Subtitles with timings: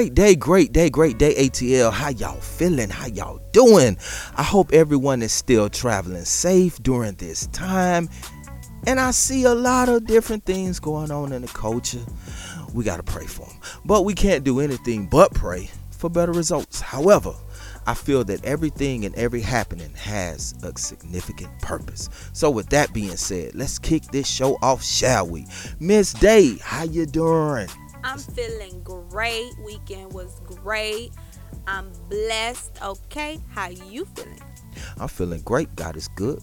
[0.00, 1.92] Great day, great day, great day, ATL.
[1.92, 2.88] How y'all feeling?
[2.88, 3.98] How y'all doing?
[4.34, 8.08] I hope everyone is still traveling safe during this time.
[8.86, 12.00] And I see a lot of different things going on in the culture.
[12.72, 13.56] We got to pray for them.
[13.84, 16.80] But we can't do anything but pray for better results.
[16.80, 17.34] However,
[17.86, 22.08] I feel that everything and every happening has a significant purpose.
[22.32, 25.44] So with that being said, let's kick this show off, shall we?
[25.78, 27.68] Miss Day, how you doing?
[28.04, 29.52] I'm feeling great.
[29.64, 31.12] Weekend was great.
[31.66, 32.82] I'm blessed.
[32.82, 34.40] Okay, how you feeling?
[34.98, 35.74] I'm feeling great.
[35.76, 36.42] God is good.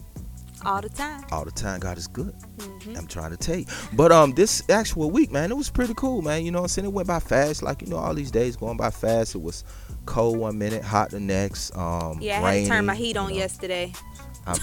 [0.66, 1.24] All the time.
[1.32, 2.34] All the time, God is good.
[2.58, 2.98] Mm-hmm.
[2.98, 3.66] I'm trying to tell you.
[3.94, 6.44] But um, this actual week, man, it was pretty cool, man.
[6.44, 6.86] You know what I'm saying?
[6.88, 7.62] It went by fast.
[7.62, 9.36] Like you know, all these days going by fast.
[9.36, 9.64] It was
[10.06, 11.76] cold one minute, hot the next.
[11.78, 13.42] Um, yeah, I rainy, had to turn my heat on you know.
[13.42, 13.94] yesterday.
[14.48, 14.58] I'm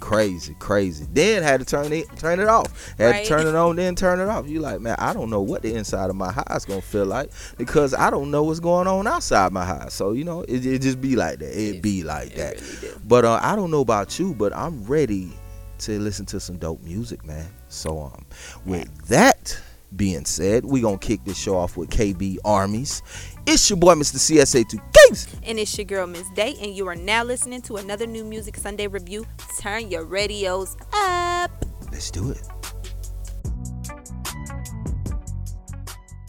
[0.00, 1.06] crazy, crazy.
[1.12, 2.94] Then had to turn it turn it off.
[2.98, 3.22] Had Right.
[3.24, 4.48] to turn it on, then turn it off.
[4.48, 7.30] You like, man, I don't know what the inside of my house gonna feel like
[7.58, 9.94] because I don't know what's going on outside my house.
[9.94, 11.52] So you know, it, it just be like that.
[11.58, 12.60] It be like that.
[12.82, 12.94] really.
[13.06, 15.32] But uh, I don't know about you, but I'm ready
[15.80, 17.46] to listen to some dope music, man.
[17.68, 18.24] So um,
[18.64, 19.60] with that
[19.94, 23.02] being said, we gonna kick this show off with KB Armies.
[23.44, 24.18] It's your boy, Mr.
[24.18, 25.26] CSA2 Kings.
[25.44, 28.56] And it's your girl, Miss Day, and you are now listening to another new Music
[28.56, 29.26] Sunday review.
[29.60, 31.50] Turn your radios up.
[31.90, 32.40] Let's do it.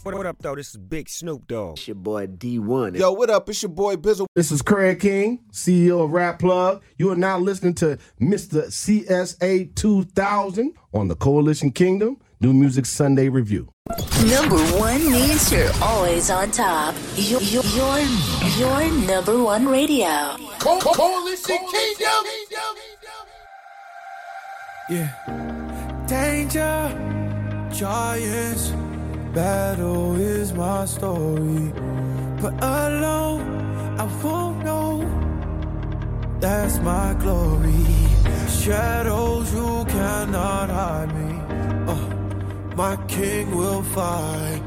[0.02, 0.56] What, what up, though?
[0.56, 1.78] This is Big Snoop Dogg.
[1.78, 2.98] It's your boy D1.
[2.98, 3.48] Yo, what up?
[3.48, 4.26] It's your boy Bizzle.
[4.34, 6.82] This is Craig King, CEO of Rap Plug.
[6.98, 8.66] You are now listening to Mr.
[8.66, 13.73] CSA 2000 on the Coalition Kingdom New Music Sunday Review.
[14.24, 16.94] Number one means you're always on top.
[17.16, 17.98] You're, you're, you're,
[18.56, 20.36] you're number one radio.
[20.58, 22.24] Co- Co- Coalition Kingdom.
[24.88, 26.04] Yeah.
[26.08, 28.70] Danger, giants,
[29.34, 31.70] battle is my story.
[32.40, 33.42] But alone,
[34.00, 35.04] I won't know.
[36.40, 37.84] That's my glory.
[38.48, 41.92] Shadows, you cannot hide me.
[41.92, 42.23] Uh,
[42.76, 44.62] my king will fight.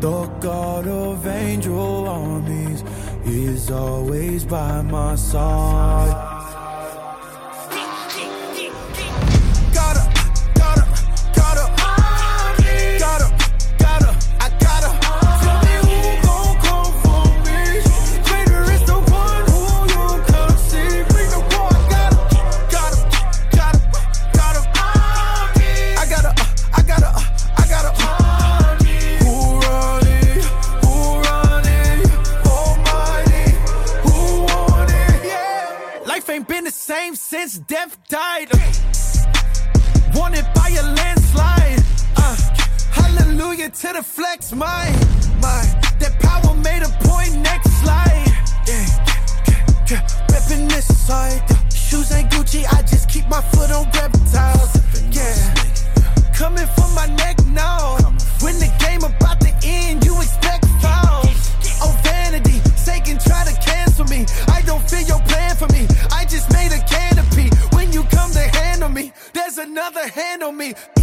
[0.00, 2.82] The God of angel armies
[3.24, 6.41] is always by my side.
[36.92, 38.50] Same since death died.
[40.14, 41.80] Wanted by a landslide.
[42.18, 42.36] Uh,
[43.00, 44.84] hallelujah to the flex, my,
[45.40, 45.62] my.
[46.00, 48.26] That power made a point, next slide.
[48.68, 48.86] Yeah,
[49.48, 50.02] yeah, yeah.
[50.32, 51.40] Reppin' this side.
[51.72, 54.72] Shoes ain't Gucci, I just keep my foot on reptiles.
[55.16, 55.34] Yeah,
[56.34, 56.81] coming for
[70.62, 71.01] me.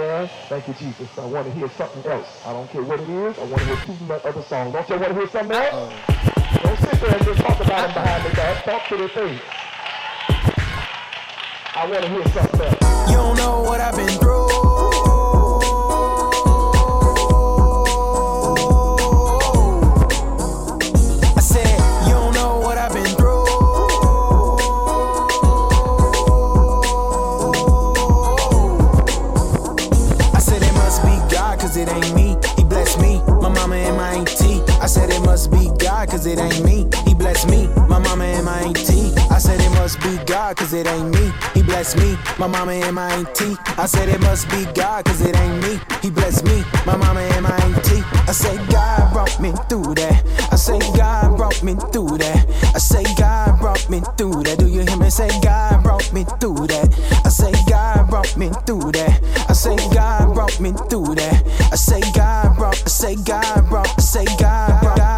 [0.00, 1.18] Thank you, Jesus.
[1.18, 2.42] I want to hear something else.
[2.46, 3.38] I don't care what it is.
[3.38, 4.72] I want to hear two other songs.
[4.72, 5.74] Don't you want to hear something else?
[5.74, 6.60] Uh-oh.
[6.62, 8.64] Don't sit there and just talk about behind back.
[8.64, 9.40] Talk to.
[11.76, 13.10] I want to hear something else.
[13.10, 14.79] You don't know what I've been through.
[36.20, 36.86] cause it ain't me.
[37.06, 39.14] He blessed me, my mama and my auntie.
[39.30, 41.32] I said it must be God, cause it ain't me.
[41.54, 43.56] He blessed me, my mama and my auntie.
[43.78, 45.80] I said it must be God, cause it ain't me.
[46.02, 48.02] He blessed me, my mama and my auntie.
[48.28, 50.22] I say God brought me through that.
[50.52, 52.46] I say God brought me through that.
[52.74, 54.58] I say God brought me through that.
[54.58, 56.88] Do you hear me say God brought me through that?
[57.24, 59.22] I say God brought me through that.
[59.48, 61.72] I say God brought me through that.
[61.72, 65.09] I say God brought, I say God brought, I say God brought.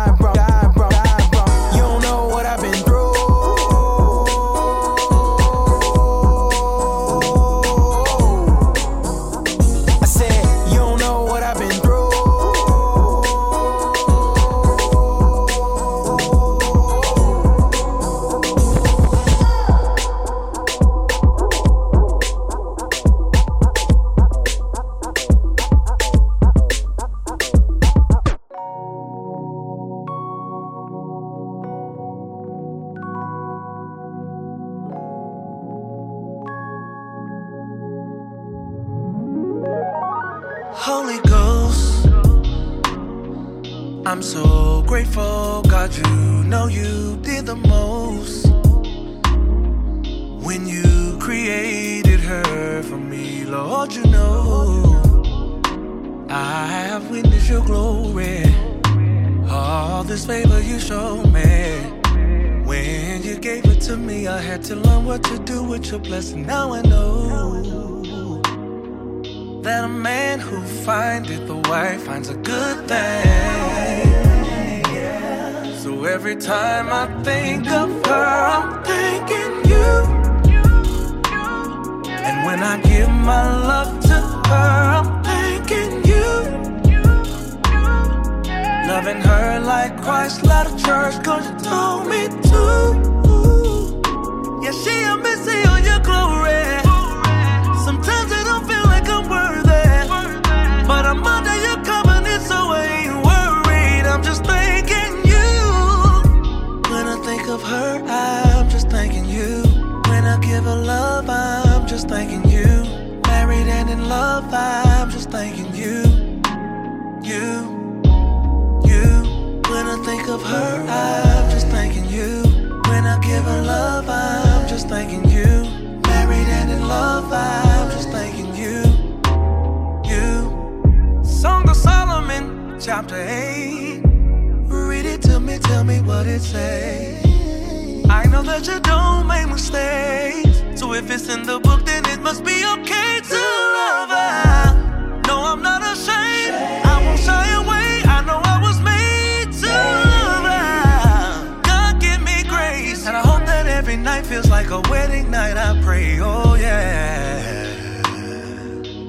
[154.73, 157.43] a wedding night, I pray, oh yeah.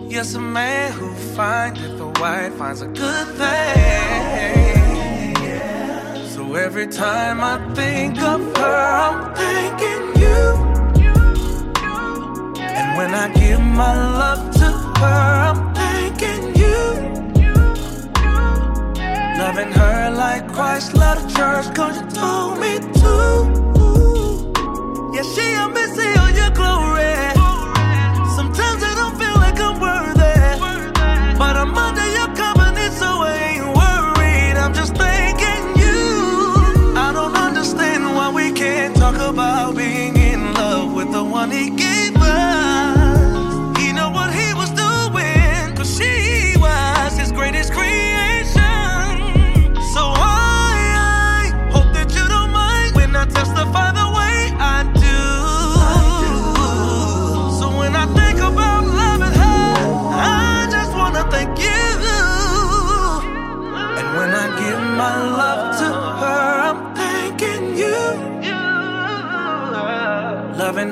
[0.09, 5.35] Yes, a man who findeth a wife finds a good thing.
[6.27, 10.41] So every time I think of her, I'm thinking you.
[12.79, 16.79] And when I give my love to her, I'm thanking you.
[19.41, 23.13] Loving her like Christ loved the church, cause you told me to.
[25.13, 25.42] Yes, yeah,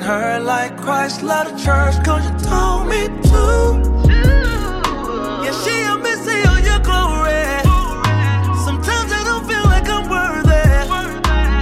[0.02, 3.44] her like Christ loved the church, cause you told me to.
[5.44, 7.46] Yeah, she a missy of your glory.
[8.66, 10.66] Sometimes I don't feel like I'm worthy.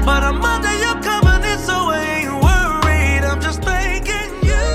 [0.04, 3.24] But I'm under your covenant, so I ain't worried.
[3.28, 4.66] I'm just thanking you.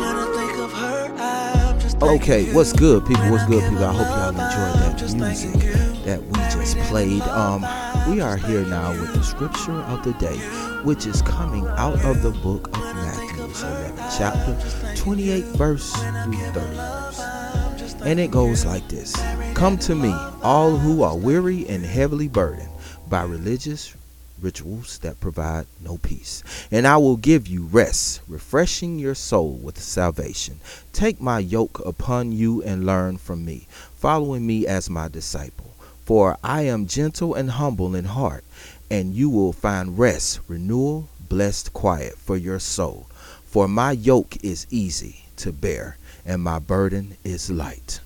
[0.00, 3.30] When I think of her, I'm just Okay, what's good, people?
[3.30, 3.84] What's good, people?
[3.84, 7.22] I hope y'all enjoyed that music that we just played.
[7.22, 7.62] Um,
[8.08, 10.36] we are here now with the scripture of the day,
[10.82, 15.92] which is coming out of the book of Matthew, 11, chapter 28, verse
[16.24, 18.08] through 30.
[18.08, 19.14] And it goes like this
[19.54, 22.70] Come to me, all who are weary and heavily burdened
[23.08, 23.94] by religious
[24.40, 26.42] rituals that provide no peace,
[26.72, 30.58] and I will give you rest, refreshing your soul with salvation.
[30.92, 35.71] Take my yoke upon you and learn from me, following me as my disciple.
[36.04, 38.44] For I am gentle and humble in heart,
[38.90, 43.06] and you will find rest, renewal, blessed quiet for your soul.
[43.44, 48.00] For my yoke is easy to bear, and my burden is light.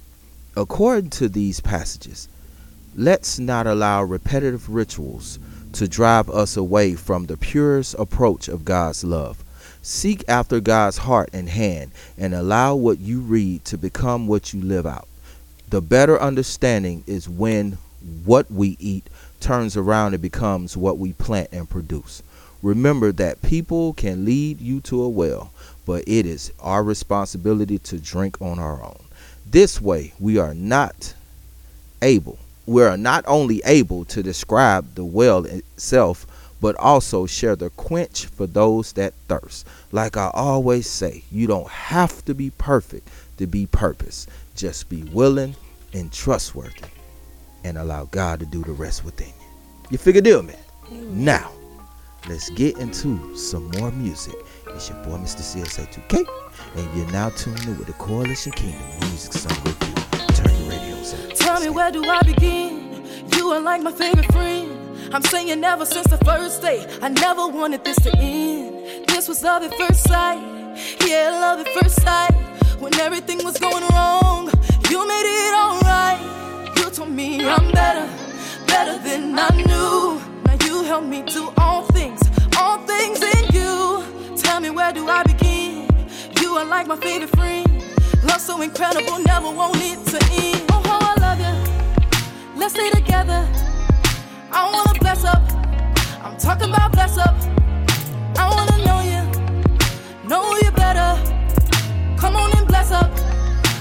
[0.57, 2.29] According to these passages,
[2.95, 5.39] let's not allow repetitive rituals
[5.73, 9.43] to drive us away from the purest approach of God's love.
[9.83, 14.61] Seek after God's heart and hand and allow what you read to become what you
[14.63, 15.09] live out.
[15.69, 17.79] The better understanding is when
[18.25, 19.09] what we eat
[19.41, 22.23] turns around and becomes what we plant and produce.
[22.63, 25.53] Remember that people can lead you to a well,
[25.85, 29.05] but it is our responsibility to drink on our own.
[29.49, 31.15] This way, we are not
[32.03, 36.27] able, we are not only able to describe the well itself,
[36.61, 39.67] but also share the quench for those that thirst.
[39.93, 44.27] Like I always say, you don't have to be perfect to be purpose.
[44.57, 45.55] Just be willing
[45.93, 46.96] and trustworthy
[47.67, 49.47] and allow God to do the rest within you.
[49.91, 50.57] You figure deal, man.
[50.91, 51.51] Now,
[52.29, 54.35] let's get into some more music.
[54.69, 55.43] It's your boy, Mr.
[55.43, 56.25] CSA2K,
[56.77, 59.95] and you're now tuned in with the Coalition Kingdom Music Song Review.
[60.35, 61.35] Turn your radios up.
[61.35, 63.05] Tell me where do I begin?
[63.37, 64.73] You are like my favorite friend.
[65.13, 69.09] I'm saying ever since the first day, I never wanted this to end.
[69.09, 70.39] This was love at first sight.
[71.05, 72.35] Yeah, love at first sight.
[72.79, 74.51] When everything was going wrong,
[74.91, 76.46] you made it alright.
[76.97, 78.09] Told me I'm better,
[78.67, 80.19] better than I knew.
[80.47, 82.23] Now you help me do all things,
[82.57, 84.03] all things in you.
[84.35, 85.91] Tell me where do I begin?
[86.41, 87.85] You are like my favorite friend.
[88.25, 90.65] Love so incredible, never want it to end.
[90.71, 92.59] Oh, how I love you.
[92.59, 93.47] Let's stay together.
[94.51, 95.43] I wanna bless up.
[96.25, 97.37] I'm talking about bless up.
[98.39, 99.23] I wanna know you,
[100.27, 101.13] know you better.
[102.17, 103.11] Come on and bless up.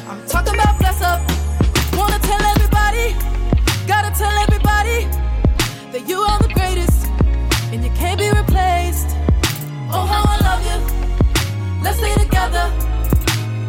[0.10, 1.35] I'm talking about bless up.
[4.18, 5.04] Tell everybody
[5.92, 7.08] that you are the greatest
[7.74, 9.10] and you can't be replaced.
[9.92, 11.84] Oh, how I love you.
[11.84, 12.72] Let's stay together.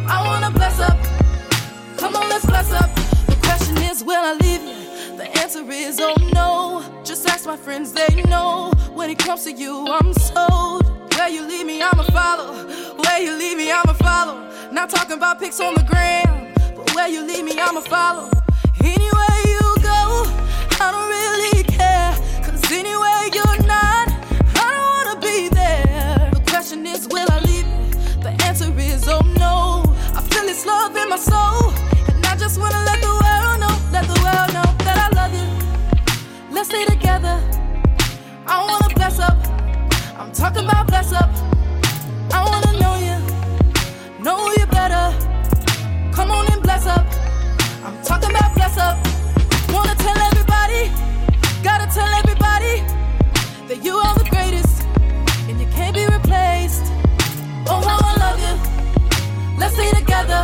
[0.07, 0.97] I wanna bless up.
[1.97, 2.89] Come on, let's bless up.
[3.27, 5.17] The question is, will I leave you?
[5.17, 7.03] The answer is, oh no.
[7.03, 8.71] Just ask my friends, they know.
[8.93, 10.85] When it comes to you, I'm sold.
[11.15, 12.53] Where you leave me, I'ma follow.
[13.03, 14.71] Where you leave me, I'ma follow.
[14.71, 18.29] Not talking about pics on the gram, but where you leave me, I'ma follow.
[20.79, 24.07] I don't really care, 'cause anywhere you're not,
[24.63, 26.29] I don't wanna be there.
[26.33, 27.67] The question is, will I leave?
[28.21, 29.55] The answer is, oh no.
[30.17, 31.73] I feel this love in my soul,
[32.09, 35.33] and I just wanna let the world know, let the world know that I love
[35.39, 35.47] you.
[36.51, 37.37] Let's stay together.
[38.45, 39.37] I wanna bless up.
[40.19, 41.29] I'm talking 'bout bless up.
[42.37, 43.17] I wanna know you,
[44.25, 45.05] know you better.
[46.15, 47.05] Come on and bless up.
[47.85, 48.97] I'm talking about bless up
[51.67, 52.75] gotta tell everybody
[53.67, 54.83] that you are the greatest
[55.49, 56.85] and you can't be replaced.
[57.67, 58.55] Oh, how I love you.
[59.59, 60.41] Let's stay together.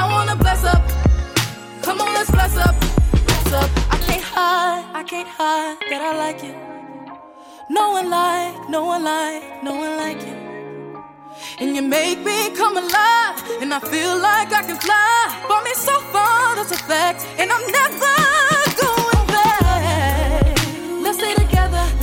[0.00, 0.82] I wanna bless up.
[1.82, 2.74] Come on, let's bless up.
[3.26, 3.70] Bless up.
[3.94, 6.54] I can't hide, I can't hide that I like you.
[7.68, 10.36] No one like, no one like, no one like you.
[11.60, 15.18] And you make me come alive, and I feel like I can fly.
[15.46, 18.37] Brought me so far, that's a fact, and I'm never.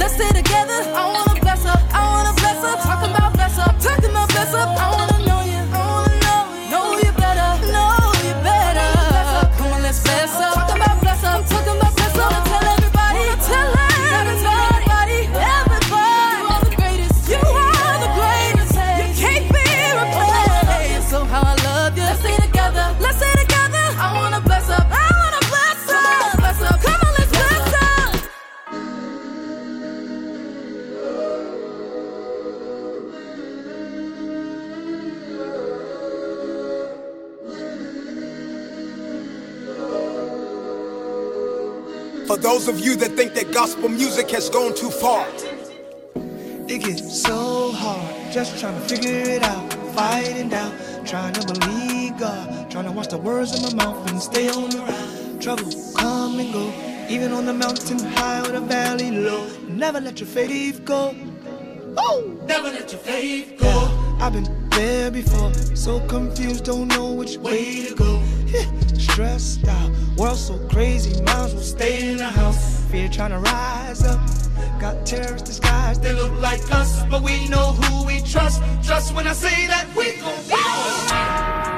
[0.06, 0.80] Let's stay together.
[0.94, 2.80] I wanna bless up, I wanna bless up.
[2.82, 4.70] Talking about bless up, talking about bless up.
[4.78, 5.15] I wanna
[42.46, 45.28] those of you that think that gospel music has gone too far,
[46.68, 50.72] It gets so hard, just trying to figure it out, fighting down,
[51.06, 54.70] trying to believe God, trying to watch the words in my mouth and stay on
[54.70, 55.42] the road.
[55.42, 56.72] Trouble come and go,
[57.10, 59.44] even on the mountain high or the valley low.
[59.68, 61.16] Never let your faith go.
[61.98, 63.74] Oh, never let your faith go.
[64.20, 68.22] I've been there before, so confused, don't know which way to go.
[68.98, 72.84] Stressed out, world so crazy, might will stay in the house.
[72.92, 74.20] Fear trying to rise up.
[74.80, 78.62] Got terrorists disguised, they look like us, but we know who we trust.
[78.84, 81.75] Trust when I say that we gon' be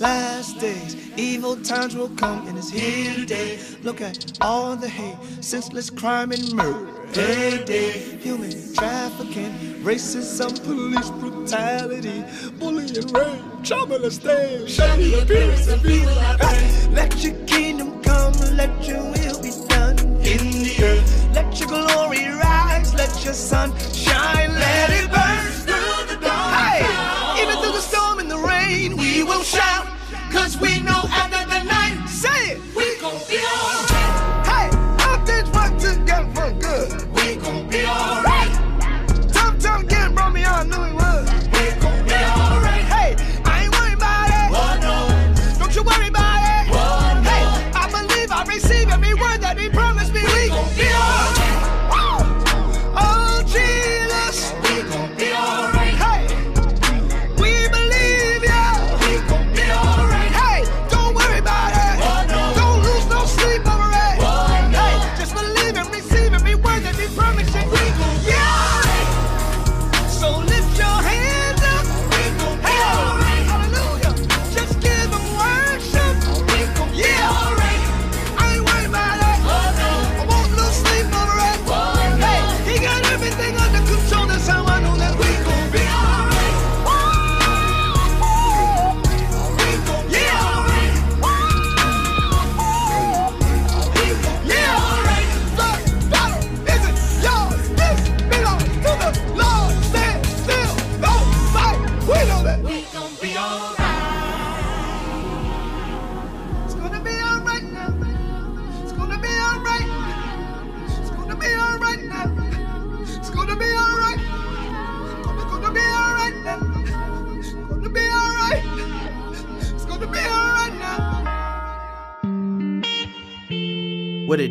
[0.00, 3.58] last days, evil times will come and it's here today.
[3.82, 6.92] Look at all the hate, senseless crime and murder.
[7.12, 12.24] Day, day, human trafficking, racism, police brutality,
[12.58, 16.12] bullying, rape, child molestation, shady appearance of evil.
[16.14, 21.34] Hey, Let your kingdom come, let your will be done in the earth.
[21.34, 26.54] Let your glory rise, let your sun shine, let it burn through the dark.
[26.54, 29.65] Hey, even through the storm and the rain, we will shout,
[30.36, 31.35] cause we know after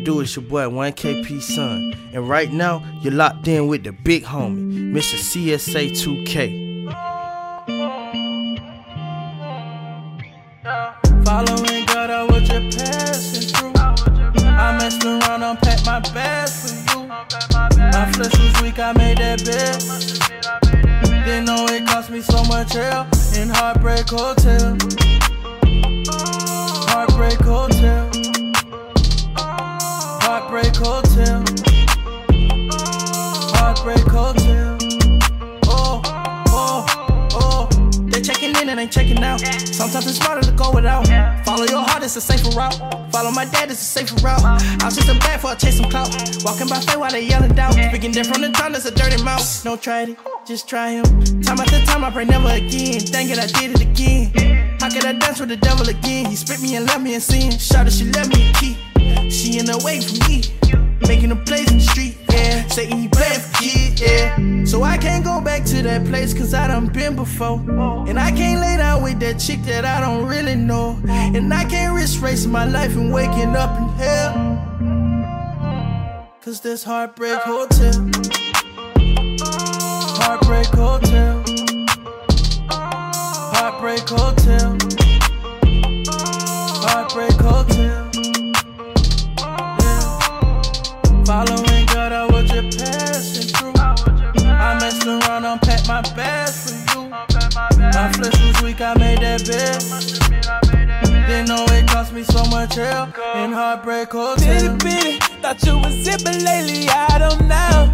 [0.06, 1.92] do is your boy 1KP Son.
[2.12, 5.18] And right now, you're locked in with the big homie, Mr.
[5.18, 6.86] CSA 2K.
[11.24, 13.72] Following God, I what you're passing through.
[14.46, 17.08] I messed around, unpacked my bag for you.
[17.08, 19.82] My flesh was weak, I made that bed.
[21.24, 24.78] Didn't know it cost me so much hell in Heartbreak Hotel.
[26.92, 28.05] Heartbreak Hotel.
[30.66, 31.44] Heartbreak Hotel.
[33.54, 34.78] Heartbreak Hotel.
[35.66, 36.02] Oh,
[36.48, 37.68] oh, oh.
[38.06, 39.40] They're checking in and ain't checking out.
[39.40, 41.06] Sometimes it's smarter to go without.
[41.44, 42.74] Follow your heart, it's a safer route.
[43.12, 44.42] Follow my dad, it's a safer route.
[44.42, 46.10] I was just a bad for I chase some clout.
[46.42, 47.72] Walking by faith while they yelling down.
[47.72, 49.64] Speaking dead from the tongue, that's a dirty mouth.
[49.64, 51.04] No try it, just try him.
[51.42, 53.02] Time after time, I pray never again.
[53.12, 54.78] Dang it, I did it again.
[54.80, 56.26] How could I dance with the devil again?
[56.26, 57.52] He spit me and left me in sin.
[57.52, 58.76] Shot she left me a key.
[59.30, 60.55] She in the way from me.
[61.00, 62.66] Making a place in the street, yeah.
[62.68, 64.64] Saying he playing for kids, yeah.
[64.64, 67.60] So I can't go back to that place cause I done been before.
[68.08, 70.98] And I can't lay down with that chick that I don't really know.
[71.06, 74.56] And I can't risk racing my life and waking up in hell.
[76.40, 77.92] Cause this Heartbreak Hotel.
[80.18, 81.44] Heartbreak Hotel.
[83.54, 84.76] Heartbreak Hotel.
[86.82, 88.05] Heartbreak Hotel.
[95.96, 97.08] My bag for you.
[97.08, 99.80] My flesh was weak, I made that bet.
[101.26, 103.06] Didn't know it cost me so much hell
[103.42, 104.36] in Heartbreak Hotel.
[104.36, 107.88] Bitty bitty, thought you was zipping lately, I don't know.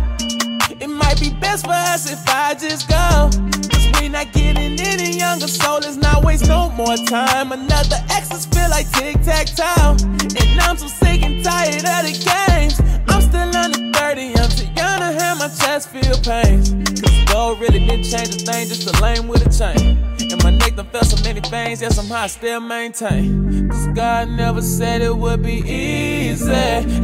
[0.81, 3.31] It might be best for us if I just go.
[3.71, 7.53] Cause we not getting any younger, so let's not waste no more time.
[7.53, 9.95] Another exes feel like tic tac toe.
[10.39, 12.81] And now I'm so sick and tired of the games.
[13.07, 14.35] I'm still under 30,
[15.43, 16.71] my chest feel pains.
[17.01, 19.99] Cause gold really didn't change a thing, just a lane with a chain.
[20.31, 23.69] And my neck done felt so many things, yet somehow I still maintain.
[23.69, 26.53] Cause God never said it would be easy.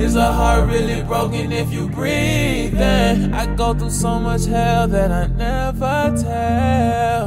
[0.04, 2.74] Is a heart really broken if you breathe?
[2.74, 7.26] Then I go through so much hell that I never tell.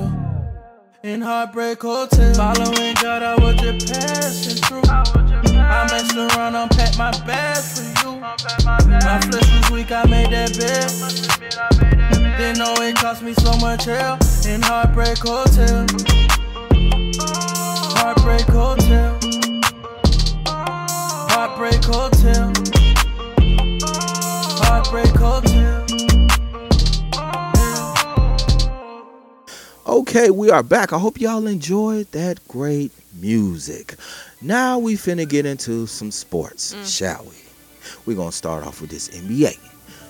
[1.04, 2.34] in Heartbreak Hotel.
[2.36, 5.50] Following God, I was just passing through.
[5.71, 8.19] I messed around, unpacked my bag for you.
[8.19, 10.91] My flesh was weak, I made that bed.
[12.38, 15.88] Didn't know it cost me so much hell in Heartbreak Hotel.
[17.95, 19.17] Heartbreak Hotel.
[21.31, 22.51] Heartbreak Hotel.
[24.63, 25.86] Heartbreak Hotel.
[29.88, 30.91] Okay, we are back.
[30.91, 33.95] I hope y'all enjoyed that great music.
[34.43, 36.97] Now we finna get into some sports, mm.
[36.97, 37.36] shall we?
[38.06, 39.56] We're gonna start off with this NBA.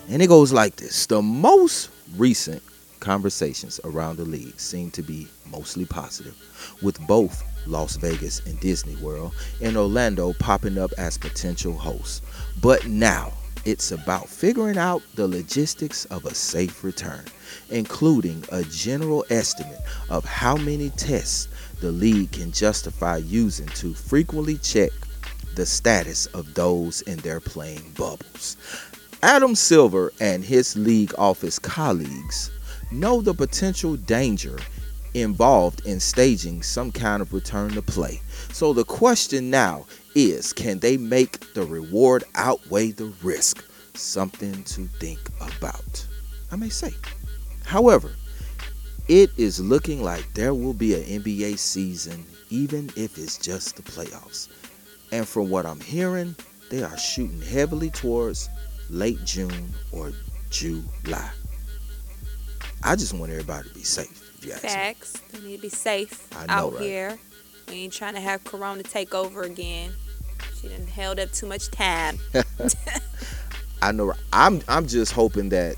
[0.08, 1.04] And it goes like this.
[1.04, 2.62] The most recent
[3.00, 6.34] conversations around the league seem to be mostly positive,
[6.80, 12.22] with both Las Vegas and Disney World and Orlando popping up as potential hosts.
[12.62, 13.32] But now
[13.64, 17.24] it's about figuring out the logistics of a safe return,
[17.70, 21.48] including a general estimate of how many tests
[21.82, 24.92] the league can justify using to frequently check
[25.56, 28.56] the status of those in their playing bubbles.
[29.20, 32.52] Adam Silver and his league office colleagues
[32.92, 34.60] know the potential danger
[35.14, 38.20] involved in staging some kind of return to play.
[38.52, 43.64] So the question now is can they make the reward outweigh the risk?
[43.94, 46.06] Something to think about.
[46.52, 46.94] I may say.
[47.64, 48.12] However,
[49.12, 53.82] it is looking like there will be an NBA season, even if it's just the
[53.82, 54.48] playoffs.
[55.12, 56.34] And from what I'm hearing,
[56.70, 58.48] they are shooting heavily towards
[58.88, 60.12] late June or
[60.48, 61.30] July.
[62.82, 64.38] I just want everybody to be safe.
[64.38, 64.70] If you ask me.
[64.70, 65.22] Facts.
[65.34, 66.82] We need to be safe know, out right?
[66.82, 67.18] here.
[67.68, 69.92] We ain't trying to have Corona take over again.
[70.58, 72.18] She didn't held up too much time.
[73.82, 74.14] I know.
[74.32, 75.76] I'm I'm just hoping that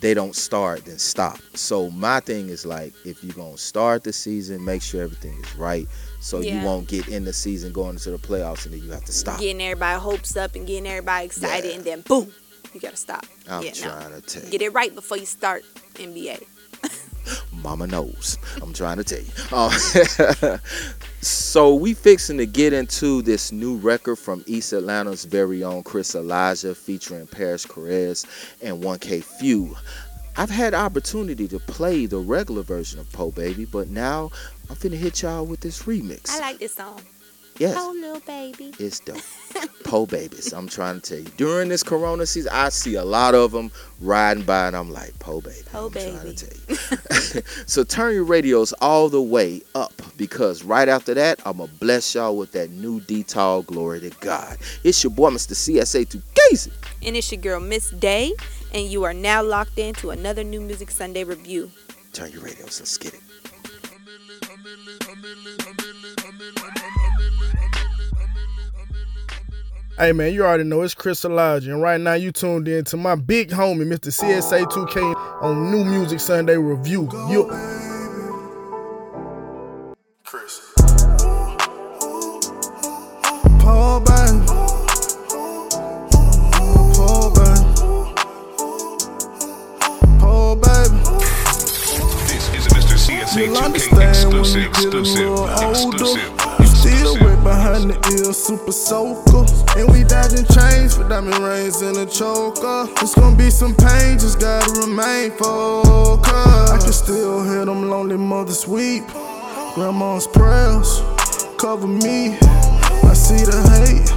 [0.00, 1.38] they don't start then stop.
[1.54, 5.54] So my thing is like, if you're gonna start the season, make sure everything is
[5.56, 5.86] right,
[6.20, 9.04] so you won't get in the season going into the playoffs and then you have
[9.04, 9.38] to stop.
[9.40, 11.76] Getting everybody hopes up and getting everybody excited, Yeah.
[11.76, 12.32] and then boom,
[12.74, 13.26] you gotta stop.
[13.48, 13.76] I'm yeah, no.
[13.90, 14.50] trying to tell you.
[14.50, 16.42] Get it right before you start NBA.
[17.62, 18.38] Mama knows.
[18.62, 19.30] I'm trying to tell you.
[19.52, 20.58] Uh,
[21.20, 26.14] so we fixing to get into this new record from East Atlanta's very own Chris
[26.14, 28.24] Elijah featuring Paris Perez
[28.62, 29.76] and 1K Few.
[30.36, 34.30] I've had opportunity to play the regular version of Po Baby, but now
[34.70, 36.30] I'm finna hit y'all with this remix.
[36.30, 37.02] I like this song.
[37.60, 37.76] Yes.
[37.78, 38.72] Oh, little baby.
[38.78, 39.20] It's dope.
[39.84, 40.54] Po babies.
[40.54, 41.30] I'm trying to tell you.
[41.36, 43.70] During this Corona season, I see a lot of them
[44.00, 45.58] riding by, and I'm like, Po baby.
[45.70, 46.34] Po I'm trying baby.
[46.36, 47.42] to tell you.
[47.66, 52.14] so turn your radios all the way up because right after that, I'm gonna bless
[52.14, 53.60] y'all with that new detail.
[53.60, 54.56] Glory to God.
[54.82, 55.52] It's your boy, Mr.
[55.52, 56.72] CSA to Casey.
[57.02, 58.32] And it's your girl, Miss Day,
[58.72, 61.70] and you are now locked in to another New Music Sunday review.
[62.14, 62.80] Turn your radios.
[62.80, 63.20] Let's get it.
[70.00, 72.96] Hey man, you already know it's Chris Elijah, and right now you tuned in to
[72.96, 74.08] my big homie, Mr.
[74.08, 77.06] CSA 2K, on New Music Sunday Review.
[77.28, 77.50] Yo.
[93.32, 93.50] A
[96.58, 99.44] exclusive behind the ear, super soaker.
[99.78, 102.88] And we dodging chains for diamond rings and a choker.
[103.02, 106.72] It's gonna be some pain, just gotta remain focused.
[106.72, 109.06] I can still hear them lonely mothers weep.
[109.74, 111.02] Grandma's prayers
[111.58, 112.36] cover me.
[113.04, 114.10] I see the hate,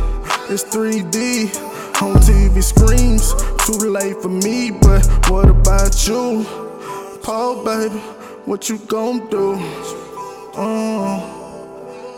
[0.51, 1.71] it's 3D.
[2.01, 3.33] On TV screams,
[3.65, 6.43] too late for me, but what about you?
[7.21, 7.95] Po, baby,
[8.45, 9.53] what you gon' do?
[10.55, 11.42] Uh,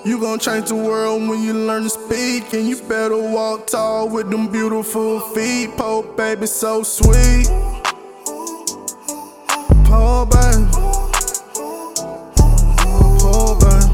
[0.06, 4.08] you gon' change the world when you learn to speak, and you better walk tall
[4.08, 5.76] with them beautiful feet.
[5.76, 7.48] Po, baby, so sweet.
[9.86, 10.65] Po, baby.
[13.20, 13.86] Po, baby.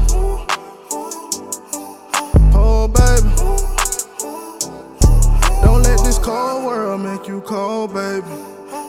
[2.92, 3.30] Baby.
[5.62, 8.26] Don't let this cold world make you cold, baby.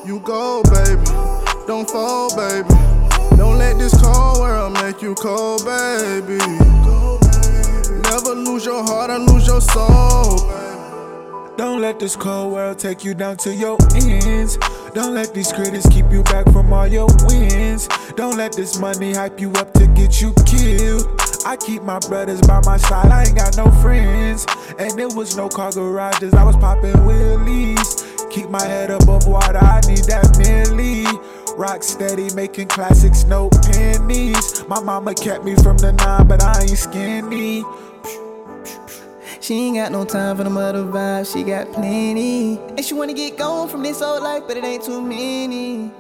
[0.06, 1.06] You go, baby.
[1.68, 2.93] Don't fall, baby.
[3.38, 6.38] Don't let this cold world make you cold, baby.
[8.04, 10.50] Never lose your heart or lose your soul.
[11.58, 14.58] Don't let this cold world take you down to your ends.
[14.94, 17.88] Don't let these critics keep you back from all your wins.
[18.16, 21.08] Don't let this money hype you up to get you killed.
[21.46, 24.46] I keep my brothers by my side, I ain't got no friends.
[24.80, 28.32] And there was no car garages, I was popping wheelies.
[28.32, 31.04] Keep my head above water, I need that milli.
[31.56, 34.68] Rock steady, making classics, no pennies.
[34.68, 37.64] My mama kept me from the nine, but I ain't skinny.
[39.40, 42.58] She ain't got no time for the mother vibes, she got plenty.
[42.58, 45.92] And she wanna get gone from this old life, but it ain't too many.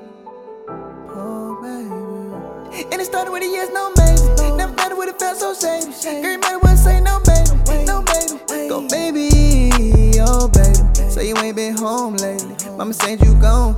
[1.10, 2.86] Oh, baby.
[2.92, 4.58] And it started with a yes, no maybe.
[4.58, 6.22] Never thought it would've felt so shady.
[6.22, 7.86] Girl, might wanna say no, baby.
[7.86, 8.70] No, baby.
[8.70, 10.20] Go, baby.
[10.20, 11.12] Oh, baby.
[11.12, 12.56] Say you ain't been home lately.
[12.76, 13.78] Mama said you gone.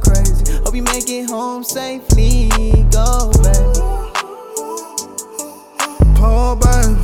[0.76, 2.50] Hope you make it home safely.
[2.92, 3.80] Go, baby.
[6.20, 6.96] Po, baby.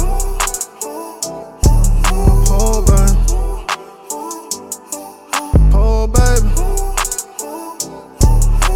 [2.43, 3.15] Po, baby.
[6.12, 6.51] Baby.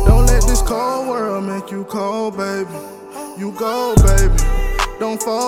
[0.05, 2.69] Don't let this cold world make you cold, baby.
[3.38, 4.38] You go, baby.
[5.01, 5.44] Don't fall,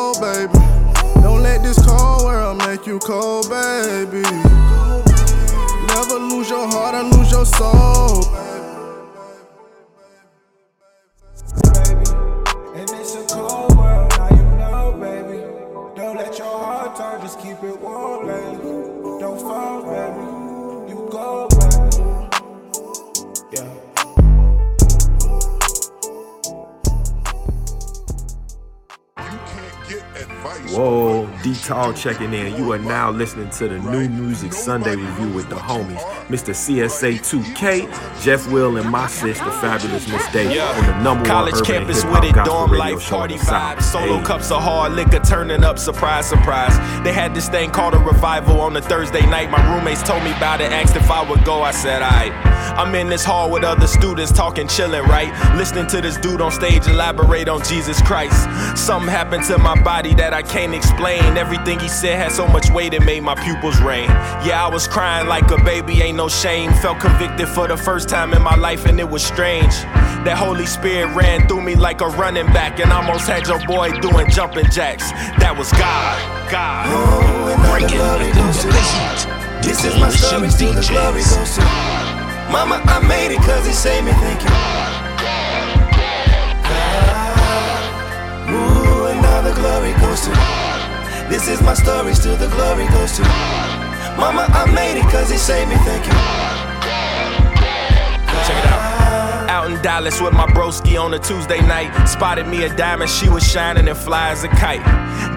[31.68, 32.56] D-Tall checking in.
[32.56, 36.54] You are now listening to the New Music Sunday Review with the homies, Mr.
[36.56, 41.64] CSA 2K, Jeff Will, and my sister, Fabulous Miss Day, on the number College one
[41.64, 44.24] urban campus with it, dorm life, party vibes, solo Hey.
[44.24, 46.78] cups of hard liquor turning up, surprise, surprise.
[47.04, 49.52] They had this thing called a revival on a Thursday night.
[49.52, 51.64] My roommates told me about it, asked if I would go.
[51.64, 52.32] I said, alright.
[52.78, 55.34] I'm in this hall with other students talking, chilling, right?
[55.56, 58.38] Listening to this dude on stage elaborate on Jesus Christ.
[58.78, 61.38] Something happened to my body that I can't explain.
[61.38, 64.08] Everything he said had so much weight it made my pupils rain.
[64.46, 66.72] Yeah, I was crying like a baby, ain't no shame.
[66.74, 69.74] Felt convicted for the first time in my life, and it was strange.
[70.24, 73.90] That Holy Spirit ran through me like a running back, and almost had your boy
[74.02, 75.10] doing jumping jacks.
[75.40, 76.52] That was God.
[76.52, 76.86] God.
[77.72, 77.98] Breaking
[79.64, 82.07] This is my story, still
[82.52, 84.50] Mama, I made it cause he saved me, thank you.
[86.70, 90.32] Ah, Ooh, and now the glory goes to.
[91.30, 93.24] This is my story, still the glory goes to.
[93.24, 94.18] God.
[94.18, 96.14] Mama, I made it cause he saved me, thank you.
[98.48, 98.87] Check it out.
[99.58, 102.06] Out in Dallas with my broski on a Tuesday night.
[102.06, 104.86] Spotted me a diamond, she was shining and fly as a kite.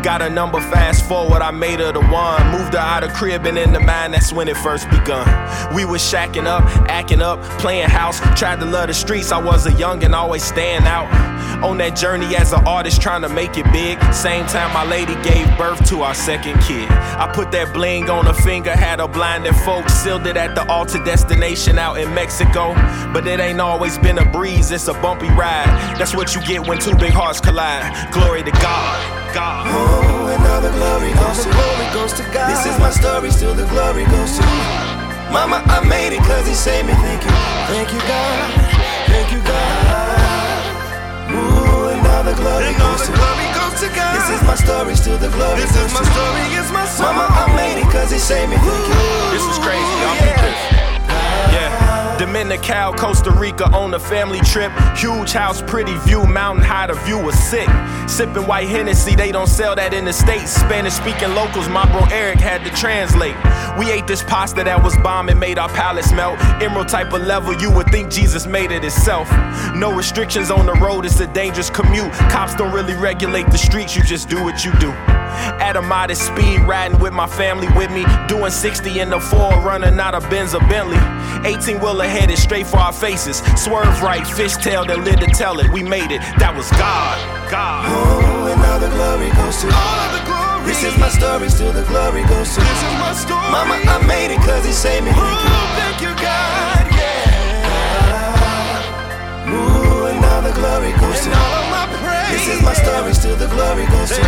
[0.04, 2.46] Got a number fast forward, I made her the one.
[2.52, 5.26] Moved her out of crib and into mine, that's when it first begun.
[5.74, 8.20] We was shacking up, acting up, playing house.
[8.38, 11.08] Tried to love the streets, I was a young and always staying out.
[11.64, 13.98] On that journey as an artist, trying to make it big.
[14.14, 16.88] Same time my lady gave birth to our second kid.
[16.90, 19.92] I put that bling on her finger, had her blinded folks.
[19.92, 22.72] Sealed it at the altar destination out in Mexico.
[23.12, 25.68] But it ain't always been a breeze, it's a bumpy ride.
[25.98, 27.92] That's what you get when two big hearts collide.
[28.12, 28.98] Glory to God.
[29.34, 29.66] God.
[29.70, 32.50] Oh, and all the glory goes to glory goes to God.
[32.50, 34.44] This is my story, still the glory goes to.
[35.30, 37.30] Mama, I made it cause he saved me, thank you.
[37.70, 38.50] Thank you, God.
[39.06, 40.60] Thank you, God.
[41.30, 43.30] Ooh, and all the glory goes to God.
[44.18, 47.14] This is my story, still the glory This goes is my story, it's my song.
[47.14, 48.98] Mama, I made it cause he saved me, thank you.
[49.30, 50.18] This is crazy, y'all.
[51.54, 51.89] Yeah, the
[52.20, 54.70] Dominical, Costa Rica on a family trip.
[54.94, 57.66] Huge house, pretty view, mountain high, the view was sick.
[58.06, 60.52] Sipping white Hennessy, they don't sell that in the States.
[60.52, 63.34] Spanish speaking locals, my bro Eric had to translate.
[63.78, 66.38] We ate this pasta that was bomb and made our palates melt.
[66.60, 69.30] Emeril type of level, you would think Jesus made it himself.
[69.74, 72.12] No restrictions on the road, it's a dangerous commute.
[72.28, 74.90] Cops don't really regulate the streets, you just do what you do.
[74.90, 78.04] At a modest speed, riding with my family with me.
[78.28, 80.98] Doing 60 in the four, running out of Benz or Bentley.
[81.48, 83.38] 18 wheeler headed straight for our faces.
[83.56, 85.70] Swerve right, fishtail that lived to tell it.
[85.70, 87.16] We made it, that was God.
[87.50, 87.86] God.
[87.86, 89.70] Oh, and all the glory goes to
[90.66, 93.50] This is my story, still the glory goes to This is my story.
[93.54, 95.12] Mama, I made it cause he saved me.
[95.14, 95.54] Thank you.
[95.78, 97.30] Thank you, God, yeah.
[99.54, 101.30] Ooh, and all the glory goes to
[102.34, 104.22] This is my story, still the glory goes to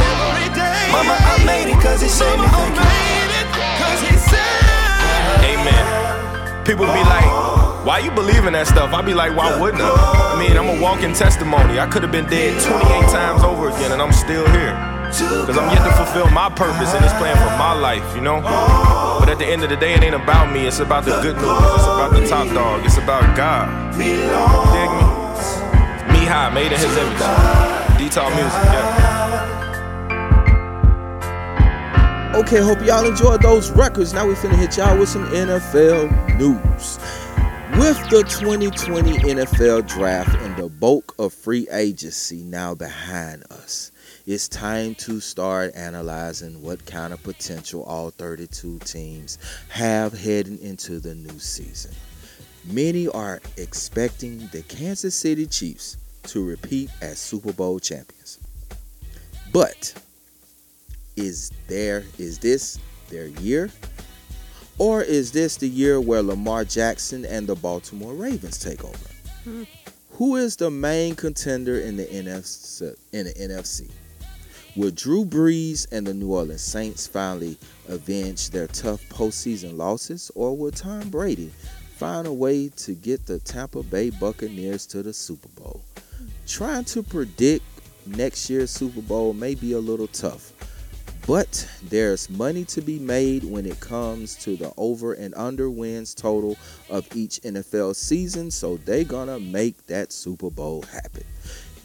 [0.94, 2.46] Mama, I made it cause he saved me.
[2.46, 2.82] Thank you.
[5.42, 6.64] Amen.
[6.64, 7.51] People be like,
[7.84, 8.94] why you believe in that stuff?
[8.94, 9.90] I be like, why wouldn't I?
[9.90, 11.78] I mean, I'm a walking testimony.
[11.78, 14.74] I could have been dead 28 times over again and I'm still here.
[15.12, 18.40] Cause I'm yet to fulfill my purpose and this plan for my life, you know?
[19.20, 20.66] But at the end of the day, it ain't about me.
[20.66, 21.44] It's about the good news.
[21.44, 22.84] It's about the top dog.
[22.84, 23.92] It's about God.
[23.92, 24.16] Dig me?
[26.14, 27.18] Me high, made in his image.
[27.98, 29.12] Detail music, yeah.
[32.34, 34.14] Okay, hope y'all enjoyed those records.
[34.14, 36.98] Now we finna hit y'all with some NFL news.
[37.78, 43.92] With the 2020 NFL draft and the bulk of free agency now behind us,
[44.26, 49.38] it's time to start analyzing what kind of potential all 32 teams
[49.70, 51.92] have heading into the new season.
[52.66, 58.38] Many are expecting the Kansas City Chiefs to repeat as Super Bowl champions.
[59.50, 59.94] But
[61.16, 63.70] is there is this their year?
[64.78, 68.96] Or is this the year where Lamar Jackson and the Baltimore Ravens take over?
[69.44, 69.62] Hmm.
[70.12, 72.96] Who is the main contender in the NFC?
[73.12, 73.90] In the NFC,
[74.76, 77.56] will Drew Brees and the New Orleans Saints finally
[77.88, 81.50] avenge their tough postseason losses, or will Tom Brady
[81.96, 85.80] find a way to get the Tampa Bay Buccaneers to the Super Bowl?
[86.46, 87.64] Trying to predict
[88.06, 90.51] next year's Super Bowl may be a little tough,
[91.26, 96.14] but there's money to be made when it comes to the over and under wins
[96.14, 96.56] total
[96.90, 101.24] of each NFL season, so they're gonna make that Super Bowl happen.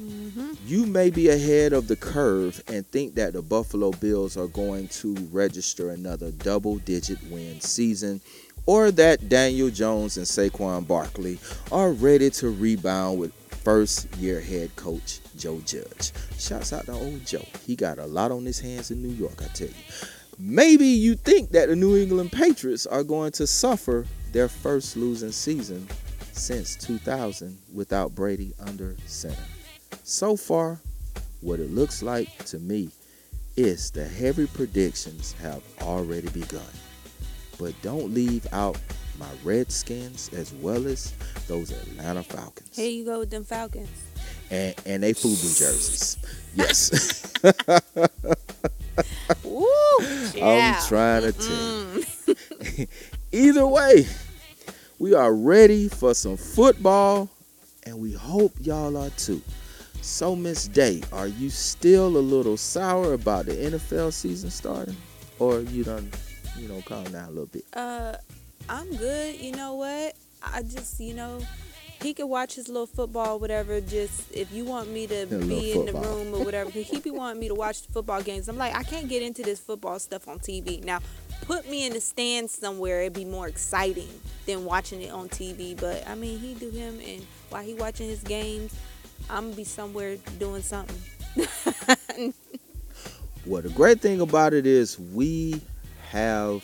[0.01, 0.53] Mm-hmm.
[0.65, 4.89] You may be ahead of the curve and think that the Buffalo Bills are going
[4.89, 8.21] to register another double digit win season,
[8.67, 11.39] or that Daniel Jones and Saquon Barkley
[11.71, 13.31] are ready to rebound with
[13.67, 16.13] first year head coach Joe Judge.
[16.39, 17.43] Shouts out to old Joe.
[17.65, 19.73] He got a lot on his hands in New York, I tell you.
[20.39, 25.33] Maybe you think that the New England Patriots are going to suffer their first losing
[25.33, 25.85] season
[26.31, 29.35] since 2000 without Brady under center.
[30.05, 30.79] So far,
[31.41, 32.89] what it looks like to me
[33.57, 36.71] is the heavy predictions have already begun.
[37.59, 38.77] But don't leave out
[39.17, 41.13] my Redskins as well as
[41.47, 42.75] those Atlanta Falcons.
[42.75, 43.89] Here you go with them Falcons.
[44.49, 46.17] And and they FUBU jerseys.
[46.55, 47.33] Yes.
[49.43, 49.67] Woo!
[50.41, 52.87] I'm trying to tell you.
[53.31, 54.07] Either way,
[54.99, 57.29] we are ready for some football,
[57.85, 59.41] and we hope y'all are too.
[60.01, 64.95] So, Miss Day, are you still a little sour about the NFL season starting,
[65.39, 66.09] or you done,
[66.57, 67.65] you know, calm down a little bit?
[67.73, 68.15] Uh,
[68.69, 69.39] I'm good.
[69.39, 70.15] You know what?
[70.43, 71.39] I just, you know,
[72.01, 73.81] he can watch his little football, whatever.
[73.81, 76.15] Just if you want me to little be in the football.
[76.17, 78.47] room or whatever, 'cause he be wanting me to watch the football games.
[78.47, 80.81] I'm like, I can't get into this football stuff on TV.
[80.83, 80.99] Now,
[81.41, 83.01] put me in the stands somewhere.
[83.01, 84.09] It'd be more exciting
[84.45, 85.73] than watching it on TV.
[85.73, 88.73] But I mean, he do him, and while he watching his games,
[89.29, 91.01] I'm gonna be somewhere doing something.
[93.45, 95.61] Well, the great thing about it is we
[96.09, 96.61] have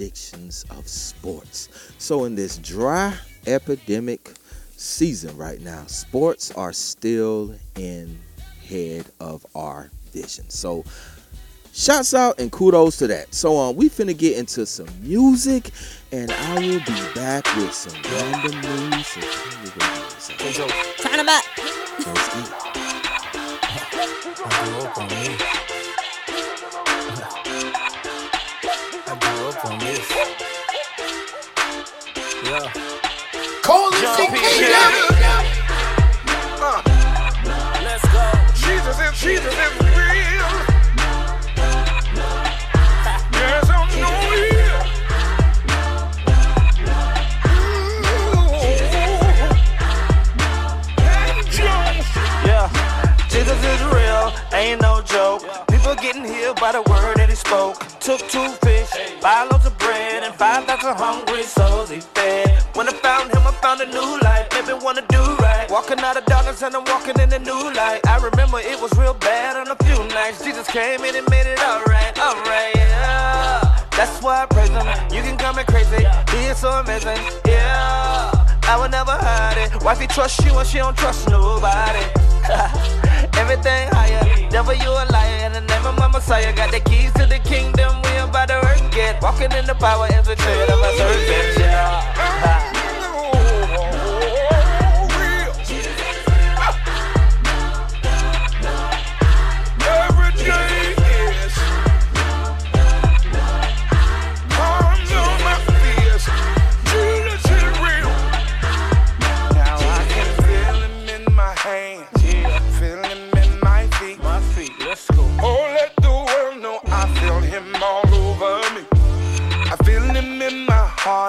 [0.00, 1.68] predictions of sports.
[1.98, 3.14] So, in this dry
[3.46, 4.32] epidemic
[4.74, 8.18] season right now, sports are still in
[8.66, 10.48] head of our vision.
[10.48, 10.86] So,
[11.74, 13.34] shouts out and kudos to that.
[13.34, 15.70] So, um, we finna get into some music,
[16.12, 19.06] and I will be back with some random news.
[19.06, 20.72] So, turn your radios up.
[21.26, 21.44] Up.
[24.82, 25.79] Let's get it.
[29.70, 30.10] on this.
[32.44, 32.72] Yeah.
[33.62, 34.92] Coalition Kingdom.
[36.60, 36.82] Uh,
[37.84, 38.24] let's go.
[38.54, 40.50] Jesus is Jesus is real.
[43.32, 44.80] There's I'm no real.
[52.44, 52.68] Yeah,
[53.28, 55.42] Jesus is real, ain't no joke.
[55.68, 57.19] People getting healed by the word
[57.50, 57.76] folk.
[57.98, 58.90] Took two fish,
[59.20, 62.62] five loaves of bread, and 5,000 hungry souls he fed.
[62.74, 64.46] When I found him, I found a new life.
[64.54, 65.66] Made me wanna do right.
[65.68, 68.00] Walking out of darkness and I'm walking in the new light.
[68.06, 70.42] I remember it was real bad on a few nights.
[70.44, 73.86] Jesus came in and made it alright, alright, yeah.
[73.98, 74.86] That's why I praise him.
[75.14, 76.06] You can call me crazy.
[76.32, 78.30] He is so amazing, yeah.
[78.62, 79.82] I will never hide it.
[79.82, 82.04] Wifey trust you and she don't trust nobody.
[83.36, 84.50] everything higher.
[84.50, 86.52] Devil, you a liar, in the name of my Messiah.
[86.54, 89.20] Got the keys to the kingdom, we about to work it.
[89.22, 92.69] Walking in the power, infiltrated of a servant, yeah.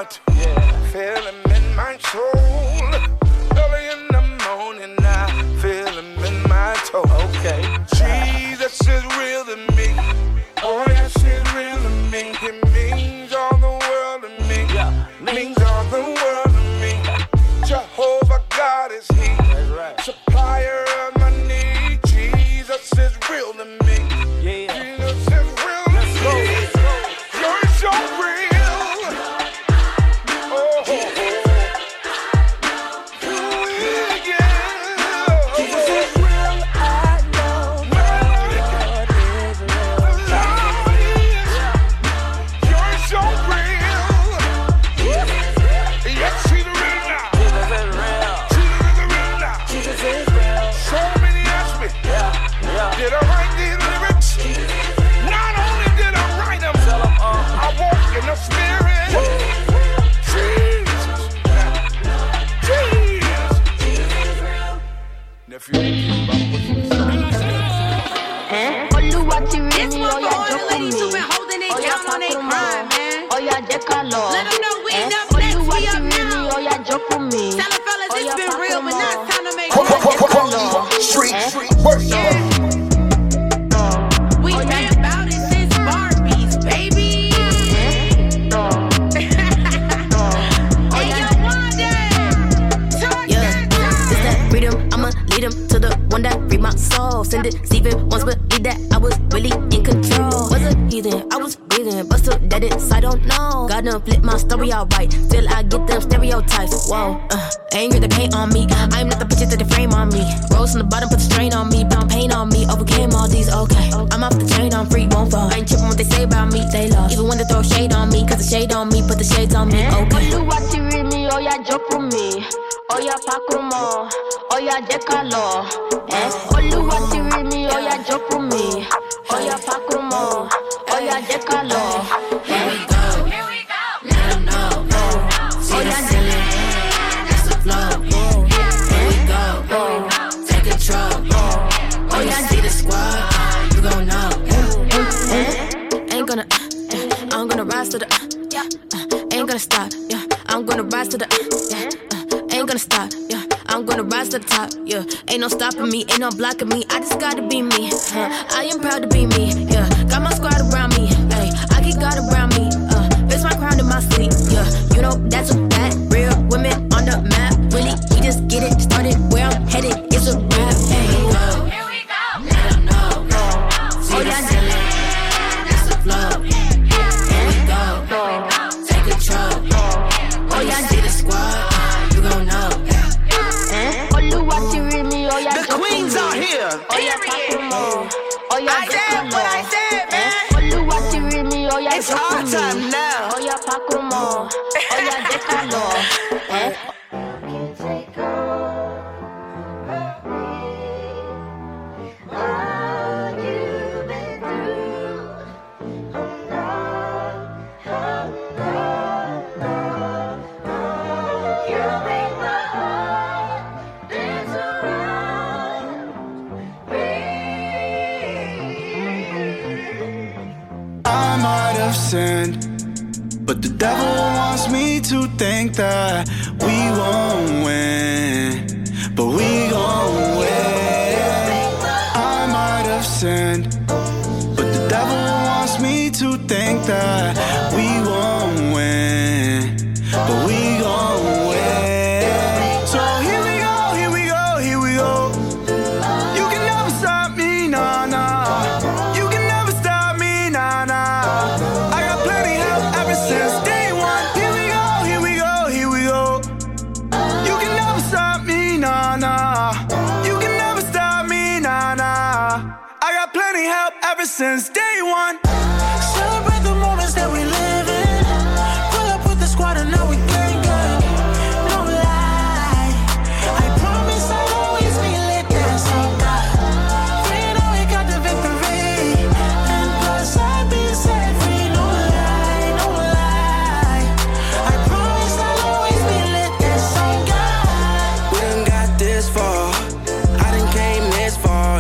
[0.02, 0.20] heart.
[0.36, 0.88] Yeah.
[0.92, 1.41] Feeling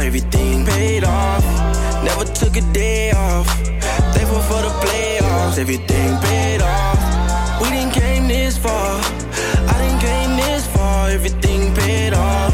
[0.02, 1.46] Everything paid off.
[2.04, 3.48] Never took a day off.
[4.14, 5.60] Thankful for the playoffs.
[5.60, 7.62] Everything paid off.
[7.62, 9.00] We done came this far.
[9.70, 11.10] I done came this far.
[11.10, 12.54] Everything paid off.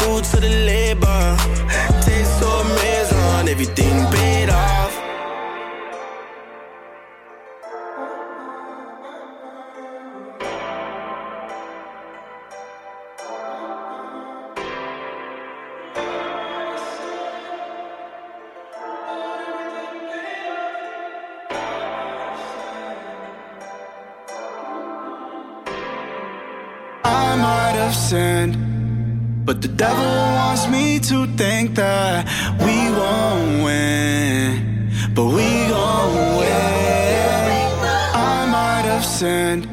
[0.00, 1.36] Food to the labor.
[2.02, 3.48] Taste so amazing.
[3.48, 4.81] Everything paid off.
[29.52, 32.24] But the devil wants me to think that
[32.64, 37.76] we won't win, but we gon' win.
[38.14, 39.68] I might have sinned,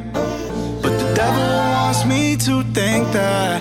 [0.84, 3.59] but the devil wants me to think that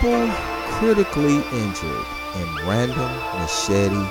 [0.00, 0.30] A couple
[0.78, 4.06] critically injured in random machete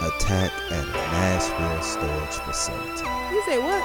[0.00, 3.04] attack at a Nashville storage facility.
[3.34, 3.84] You say what?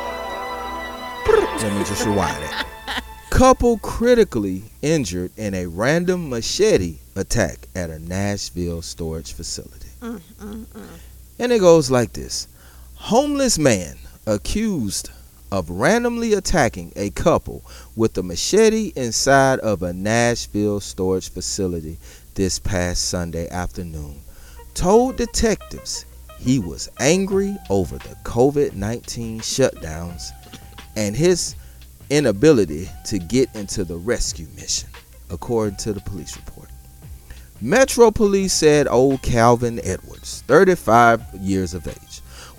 [1.61, 3.03] Let me just rewind it.
[3.29, 9.89] Couple critically injured in a random machete attack at a Nashville storage facility.
[9.99, 10.87] Mm, mm, mm.
[11.39, 12.47] And it goes like this
[12.95, 15.09] Homeless man accused
[15.53, 17.63] of randomly attacking a couple
[17.95, 21.99] with a machete inside of a Nashville storage facility
[22.33, 24.19] this past Sunday afternoon
[24.73, 26.05] told detectives
[26.39, 30.31] he was angry over the COVID 19 shutdowns
[30.95, 31.55] and his
[32.09, 34.89] inability to get into the rescue mission,
[35.29, 36.69] according to the police report.
[37.61, 42.12] Metro Police said old Calvin Edwards, 35 years of age,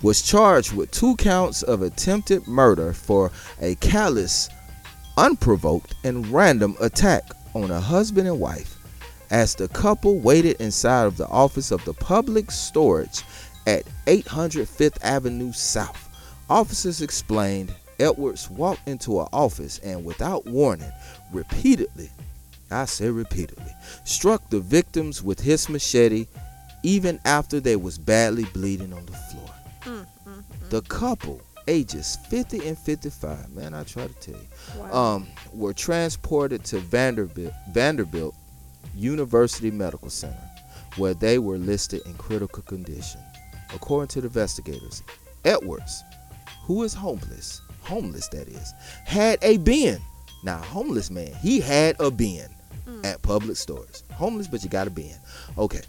[0.05, 4.49] was charged with two counts of attempted murder for a callous,
[5.17, 7.23] unprovoked, and random attack
[7.55, 8.77] on a husband and wife
[9.31, 13.23] as the couple waited inside of the office of the public storage
[13.65, 16.07] at 800 Fifth Avenue South.
[16.51, 20.91] Officers explained Edwards walked into an office and, without warning,
[21.33, 22.11] repeatedly,
[22.69, 26.27] I say repeatedly, struck the victims with his machete
[26.83, 29.54] even after they was badly bleeding on the floor.
[29.85, 30.05] Mm,
[30.69, 34.47] The couple, ages 50 and 55, man, I try to tell you,
[34.81, 34.93] Wow.
[35.15, 38.35] um, were transported to Vanderbilt, Vanderbilt
[38.95, 40.49] University Medical Center,
[40.97, 43.21] where they were listed in critical condition.
[43.73, 45.03] According to the investigators,
[45.43, 46.03] Edwards,
[46.63, 48.73] who is homeless, homeless that is,
[49.05, 49.99] had a bin.
[50.43, 52.47] Now, homeless man, he had a bin
[53.03, 54.03] at public stores.
[54.13, 55.15] Homeless, but you got a bin.
[55.57, 55.81] Okay.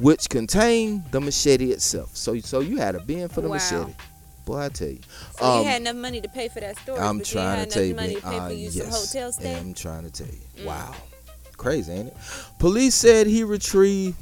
[0.00, 2.16] Which contained the machete itself.
[2.16, 3.54] So, so you had a bin for the Wow.
[3.54, 3.92] machete.
[4.46, 4.98] Boy, I tell you.
[5.38, 6.98] So Um, you had enough money to pay for that store.
[6.98, 9.56] I'm trying to tell you, money to pay uh, for you yes, hotel stay.
[9.56, 10.62] I'm trying to tell you.
[10.62, 10.64] Mm.
[10.64, 10.94] Wow,
[11.56, 12.16] crazy, ain't it?
[12.58, 14.16] Police said he retrieved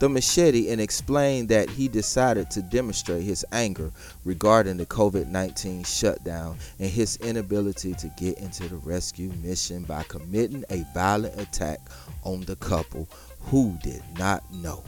[0.00, 3.92] the machete and explained that he decided to demonstrate his anger
[4.24, 10.64] regarding the COVID-19 shutdown and his inability to get into the rescue mission by committing
[10.70, 11.80] a violent attack
[12.24, 13.06] on the couple
[13.40, 14.82] who did not know.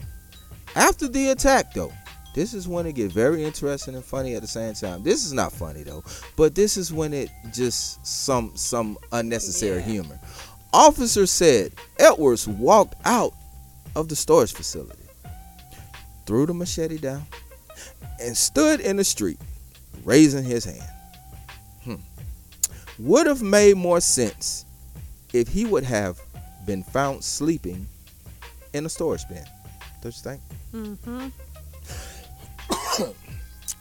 [0.75, 1.91] After the attack, though,
[2.33, 5.03] this is when it get very interesting and funny at the same time.
[5.03, 6.03] This is not funny though,
[6.35, 10.19] but this is when it just some some unnecessary humor.
[10.73, 13.33] Officer said Edwards walked out
[13.95, 15.03] of the storage facility,
[16.25, 17.23] threw the machete down,
[18.19, 19.39] and stood in the street,
[20.03, 20.89] raising his hand.
[21.83, 21.95] Hmm.
[22.97, 24.65] Would have made more sense
[25.33, 26.19] if he would have
[26.65, 27.85] been found sleeping
[28.73, 29.45] in a storage bin.
[30.03, 30.41] Don't you think?
[30.73, 31.27] Mm-hmm.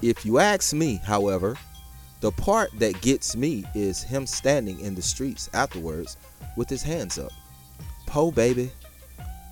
[0.03, 1.57] If you ask me, however,
[2.21, 6.17] the part that gets me is him standing in the streets afterwards
[6.57, 7.31] with his hands up.
[8.07, 8.73] Po baby,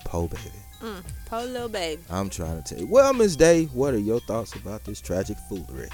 [0.04, 0.50] po baby.
[0.82, 2.02] Mm, poor little baby.
[2.10, 2.90] I'm trying to tell you.
[2.90, 5.88] Well, Miss Day, what are your thoughts about this tragic foolery?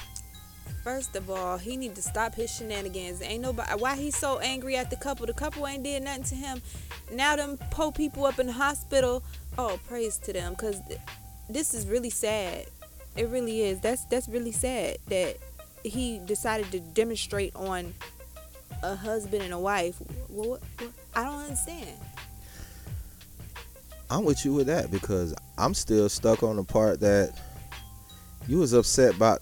[0.86, 3.20] First of all, he need to stop his shenanigans.
[3.20, 3.68] Ain't nobody.
[3.72, 5.26] Why he so angry at the couple?
[5.26, 6.62] The couple ain't did nothing to him.
[7.12, 9.24] Now them po people up in the hospital.
[9.58, 11.00] Oh, praise to them, cause th-
[11.48, 12.66] this is really sad.
[13.16, 13.80] It really is.
[13.80, 15.38] That's that's really sad that
[15.82, 17.94] he decided to demonstrate on
[18.82, 19.96] a husband and a wife.
[20.28, 20.90] What, what, what?
[21.14, 21.96] I don't understand.
[24.10, 27.32] I'm with you with that because I'm still stuck on the part that
[28.46, 29.40] you was upset about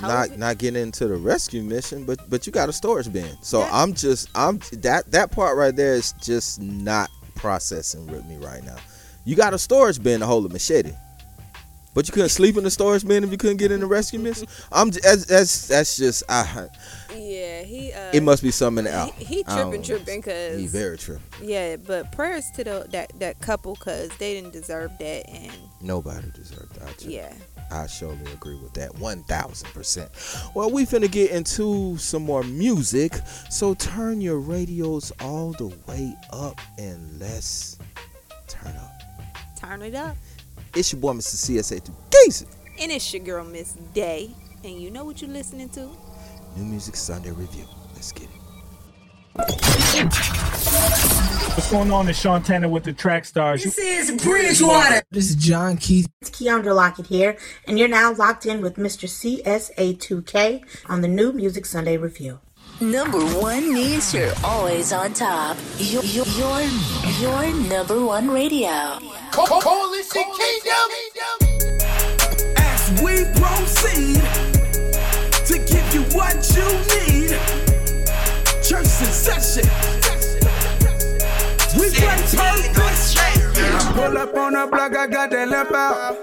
[0.00, 3.36] not not getting into the rescue mission, but but you got a storage bin.
[3.42, 8.36] So I'm just I'm that that part right there is just not processing with me
[8.38, 8.76] right now.
[9.24, 10.92] You got a storage bin to hold a machete.
[11.94, 14.18] But you couldn't sleep in the storage bin if you couldn't get in the rescue
[14.18, 14.48] mission.
[14.72, 16.68] I'm j- that's that's, just I,
[17.14, 17.92] Yeah, he.
[17.92, 19.12] Uh, it must be something out.
[19.12, 21.22] He, he tripping, tripping, cause He very tripping.
[21.42, 25.52] Yeah, but prayers to the that that couple, cause they didn't deserve that, and
[25.82, 27.04] Nobody deserved that.
[27.04, 27.32] yeah.
[27.70, 30.54] I surely agree with that 1000%.
[30.54, 33.14] Well, we finna get into some more music,
[33.48, 37.78] so turn your radios all the way up and let's
[38.46, 38.91] turn up.
[39.62, 40.16] Turn it up.
[40.74, 41.36] It's your boy, Mr.
[41.36, 42.46] CSA2 Casey.
[42.80, 44.34] And it's your girl, Miss Day.
[44.64, 45.88] And you know what you're listening to?
[46.56, 47.64] New Music Sunday Review.
[47.94, 48.30] Let's get it.
[51.54, 52.08] What's going on?
[52.08, 53.62] It's Sean Tanner with the Track Stars.
[53.62, 55.02] This is Bridgewater.
[55.12, 56.08] This is John Keith.
[56.20, 59.08] It's Keandra Lockett here, and you're now locked in with Mr.
[59.08, 62.40] CSA2K on the New Music Sunday Review.
[62.82, 65.56] Number one means you're always on top.
[65.78, 68.98] You're your, your number one radio.
[69.30, 70.88] Coalition Kingdom.
[72.56, 74.20] As we proceed
[75.46, 77.38] to give you what you need,
[78.64, 79.70] church succession.
[81.78, 83.16] We play purpose.
[83.16, 86.18] I pull up on the block, I got that lamp out.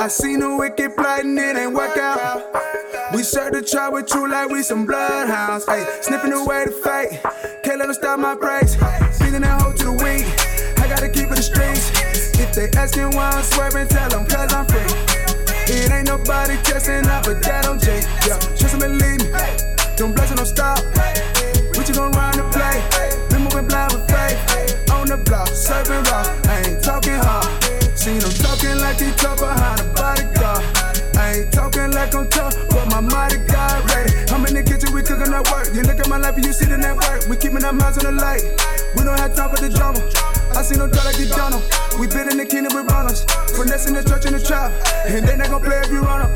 [0.00, 2.93] I seen the wicked plotting, it ain't work out.
[3.14, 5.66] We serve the trial with you like we some bloodhounds.
[5.66, 7.22] Hey, sniffing away the fate.
[7.62, 8.74] Can't let them stop my praise.
[9.22, 10.26] Feeding that hoe to the weak.
[10.82, 11.94] I gotta keep it the streets.
[12.34, 14.82] If they asking why I'm swerving, tell them cause I'm free.
[15.70, 18.02] It ain't nobody testing out, but that on J.
[18.26, 19.30] Yeah, trust me, believe me.
[19.94, 20.82] Them blessings don't stop.
[21.78, 22.82] We just gon' run the play.
[23.30, 24.90] Been moving blind with faith.
[24.90, 26.26] On the block, serving raw.
[26.50, 27.46] I ain't talking hard.
[27.94, 28.34] Seen them
[36.36, 37.28] You look at my life and you see the network.
[37.28, 38.42] We keeping our minds on the light.
[38.96, 40.00] We don't have time for the drama.
[40.54, 41.62] I see no doubt like the Donald.
[41.98, 43.24] We been in the kingdom with runners.
[43.56, 44.72] Finessing the church in the trap.
[45.06, 46.30] And they not gon' play if you run up.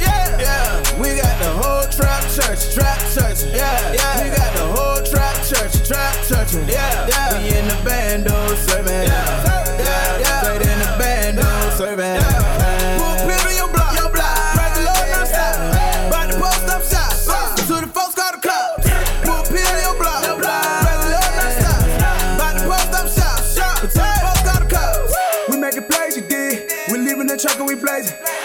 [0.00, 4.24] Yeah, yeah, we got the whole trap church, trap church, yeah, yeah.
[4.24, 7.36] We got the whole trap church, trap church, yeah, yeah.
[7.36, 10.40] We in the bando oh, serving, yeah, yeah, yeah.
[10.40, 12.16] Straight in the bando oh, serving.
[12.16, 12.39] Put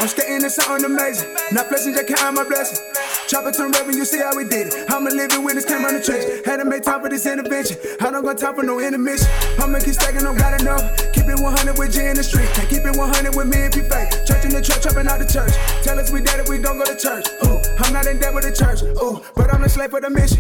[0.06, 1.34] I'm skating in something amazing.
[1.50, 2.78] Not blessing, just count my blessing.
[3.26, 4.86] Chop it to when you see how we did it.
[4.94, 6.46] I'm a living witness, came on the trench.
[6.46, 7.82] Had to make time for this intervention.
[7.98, 9.26] I don't got time for no intermission.
[9.58, 10.86] I'ma keep stacking, don't got enough.
[11.10, 12.46] Keep it 100 with G in the street.
[12.54, 14.14] Can't keep it 100 with me if you fake.
[14.30, 15.50] Church in the church, chopping out the church.
[15.82, 17.26] Tell us we dead if we don't go to church.
[17.42, 18.86] Ooh, I'm not in debt with the church.
[19.02, 20.38] Ooh, but I'm the slave for the mission.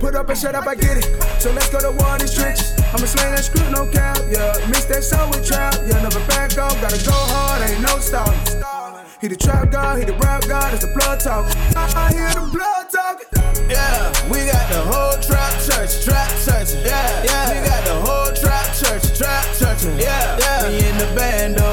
[0.00, 1.04] Put up and shut up, I get it.
[1.36, 2.72] So let's go to war in these trenches.
[2.96, 4.16] I'ma slang that screw, no cap.
[4.32, 5.76] Yeah, mix that soul with trap.
[5.84, 6.80] Yeah, never back off.
[6.80, 8.81] Gotta go hard, ain't no stopping.
[9.22, 11.46] He the trap god, he the rap god, it's the blood talk.
[11.76, 13.22] I hear the blood talk.
[13.70, 16.74] Yeah, we got the whole trap church, trap church.
[16.84, 17.54] Yeah, yeah.
[17.54, 19.84] We got the whole trap church, trap church.
[19.96, 20.68] Yeah, yeah.
[20.68, 21.71] We in the bando serving.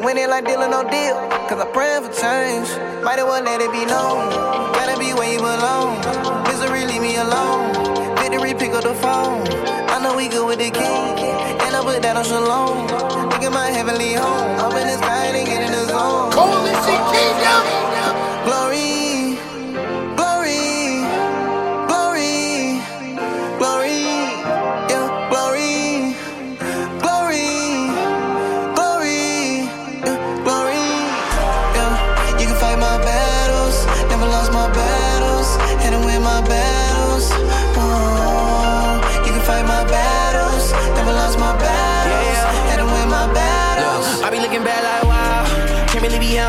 [0.00, 0.06] Bills.
[0.06, 1.16] Now we winning like dealing no deal.
[1.48, 2.68] Cause I'm praying for change.
[3.04, 4.30] Might as well let it be known.
[4.74, 6.00] Gotta be where you belong.
[6.44, 8.16] Misery, leave me alone.
[8.16, 9.46] Victory, pick up the phone.
[9.88, 11.18] I know we good with the king.
[11.64, 12.86] And I put that on shalom.
[13.30, 14.58] Look at my heavenly home.
[14.60, 16.32] Up in the sky and get in the zone.
[16.32, 17.62] Coalition Kingdom.
[18.46, 18.89] Glory,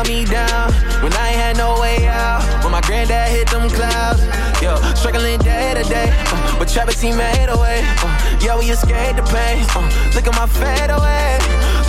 [0.02, 0.72] held me down
[1.02, 2.42] when I ain't had no way out.
[2.62, 4.22] When my granddad hit them clouds,
[4.62, 7.82] yo, struggling day to day, uh, but Travis he made a way.
[8.02, 9.64] Uh, yeah, we escaped the pain.
[9.74, 9.82] Uh,
[10.14, 11.38] look at my fade away.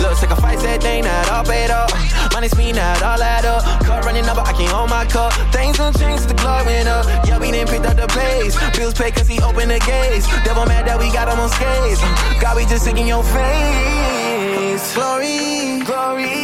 [0.00, 1.90] Look, sacrifice that thing, not all paid up.
[2.32, 3.62] Money speed, not all add up.
[3.84, 5.32] Cup running up, but I can't hold my cup.
[5.52, 7.06] Things don't change, the glory went up.
[7.26, 8.54] Yeah, we didn't pick up the pace.
[8.76, 10.26] Bills paid cause he opened the gates.
[10.44, 12.00] Devil mad that we got him on skates.
[12.40, 14.94] God, we just sick in your face.
[14.94, 16.43] Glory, glory,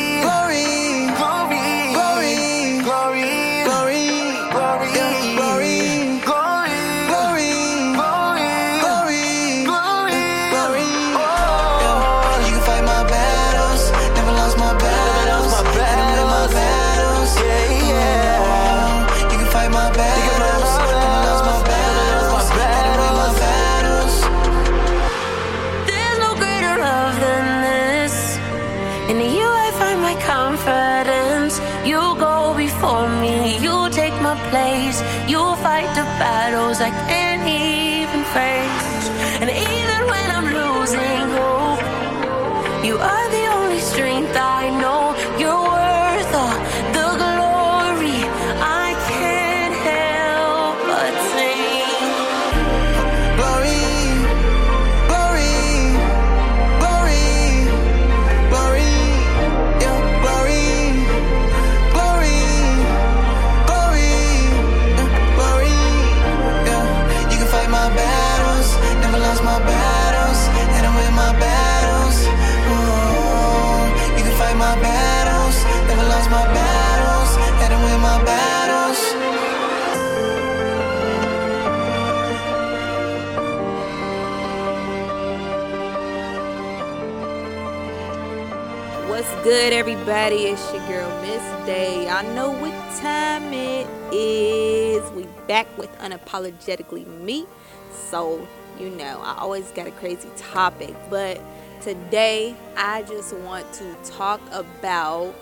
[90.10, 90.50] everybody?
[90.50, 92.06] It's your girl, Miss Day.
[92.06, 95.08] Y'all know what time it is.
[95.12, 97.46] We back with Unapologetically Me.
[97.92, 98.44] So,
[98.80, 101.40] you know, I always got a crazy topic, but
[101.80, 105.32] today I just want to talk about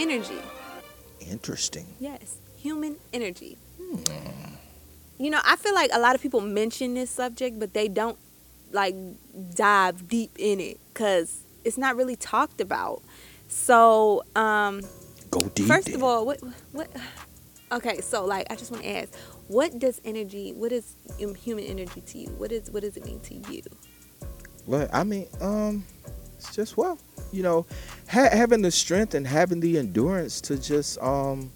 [0.00, 0.42] energy.
[1.20, 1.86] Interesting.
[2.00, 3.56] Yes, human energy.
[3.80, 3.98] Hmm.
[5.16, 8.18] You know, I feel like a lot of people mention this subject, but they don't
[8.72, 8.96] like
[9.54, 13.02] dive deep in it because it's not really talked about.
[13.54, 14.82] So, um,
[15.30, 15.68] Go deep.
[15.68, 15.94] first then.
[15.94, 16.40] of all, what
[16.72, 16.88] what?
[17.70, 19.14] Okay, so like, I just want to ask,
[19.46, 20.52] what does energy?
[20.52, 22.28] What is human energy to you?
[22.36, 23.62] What is what does it mean to you?
[24.66, 25.84] Well, I mean, um,
[26.36, 26.98] it's just well,
[27.32, 27.64] you know,
[28.08, 31.52] ha- having the strength and having the endurance to just um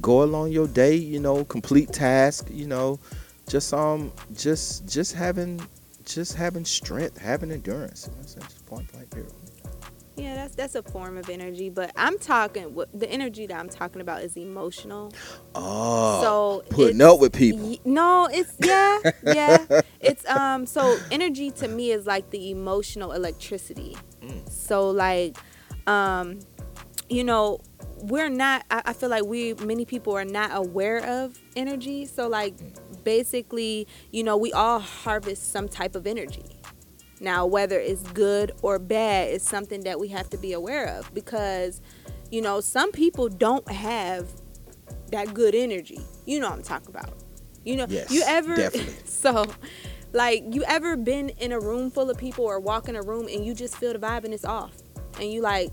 [0.00, 2.98] go along your day, you know, complete task, you know,
[3.46, 5.60] just um, just just having
[6.06, 8.08] just having strength, having endurance.
[8.16, 9.32] That's just point blank period.
[10.16, 12.74] Yeah, that's that's a form of energy, but I'm talking.
[12.94, 15.12] The energy that I'm talking about is emotional.
[15.54, 17.68] Oh, so putting up with people.
[17.68, 19.66] y- No, it's yeah, yeah.
[20.00, 20.66] It's um.
[20.66, 23.96] So energy to me is like the emotional electricity.
[24.22, 24.50] Mm.
[24.50, 25.36] So like,
[25.86, 26.40] um,
[27.10, 27.60] you know,
[28.02, 28.64] we're not.
[28.70, 32.06] I, I feel like we many people are not aware of energy.
[32.06, 32.54] So like,
[33.04, 36.55] basically, you know, we all harvest some type of energy.
[37.20, 41.12] Now, whether it's good or bad is something that we have to be aware of
[41.14, 41.80] because,
[42.30, 44.28] you know, some people don't have
[45.10, 46.00] that good energy.
[46.26, 47.10] You know what I'm talking about.
[47.64, 48.94] You know, Yes, you ever definitely.
[49.04, 49.46] so
[50.12, 53.28] like you ever been in a room full of people or walk in a room
[53.28, 54.74] and you just feel the vibe and it's off.
[55.18, 55.70] And you like,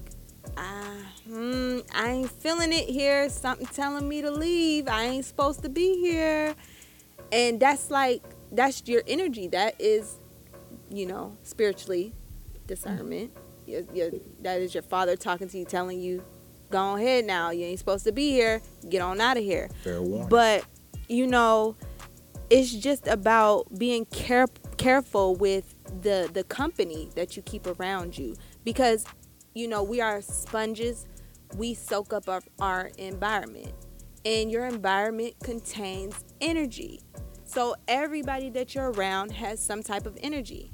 [0.57, 0.95] ah,
[1.27, 3.29] hmm, I ain't feeling it here.
[3.29, 4.87] Something telling me to leave.
[4.87, 6.55] I ain't supposed to be here.
[7.31, 9.47] And that's like that's your energy.
[9.47, 10.19] That is
[10.89, 12.13] you know, spiritually
[12.67, 13.31] discernment.
[13.65, 14.11] Your, your,
[14.41, 16.23] that is your father talking to you, telling you,
[16.69, 17.51] go ahead now.
[17.51, 18.61] You ain't supposed to be here.
[18.89, 19.69] Get on out of here.
[19.83, 20.27] Fair warning.
[20.29, 20.65] But,
[21.07, 21.75] you know,
[22.49, 28.35] it's just about being care- careful with the, the company that you keep around you.
[28.63, 29.05] Because,
[29.55, 31.05] you know, we are sponges.
[31.55, 33.73] We soak up our, our environment.
[34.25, 37.01] And your environment contains energy.
[37.53, 40.73] So everybody that you're around has some type of energy.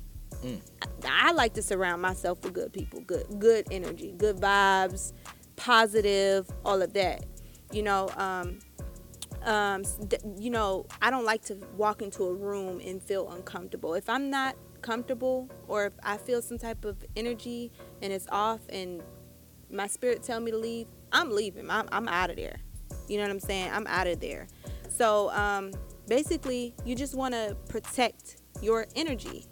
[1.06, 5.12] I like to surround myself with good people, good good energy, good vibes,
[5.58, 7.26] positive, all of that.
[7.74, 8.60] You know, um,
[9.44, 9.84] um,
[10.38, 13.94] you know, I don't like to walk into a room and feel uncomfortable.
[13.96, 18.62] If I'm not comfortable, or if I feel some type of energy and it's off,
[18.70, 19.04] and
[19.70, 21.70] my spirit tell me to leave, I'm leaving.
[21.70, 22.62] I'm, I'm out of there.
[23.10, 23.70] You know what I'm saying?
[23.74, 24.48] I'm out of there.
[24.90, 25.72] So um,
[26.10, 29.46] basically, you just want to protect your energy.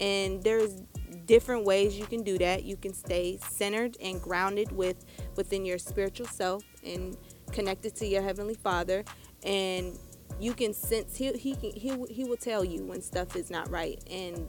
[0.00, 0.82] And there's
[1.26, 2.64] different ways you can do that.
[2.64, 5.04] You can stay centered and grounded with
[5.36, 7.16] within your spiritual self and
[7.52, 9.04] connected to your heavenly father.
[9.44, 9.98] And
[10.40, 13.50] you can sense he he can, he, will- he will tell you when stuff is
[13.50, 14.02] not right.
[14.10, 14.48] And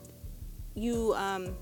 [0.76, 1.56] you um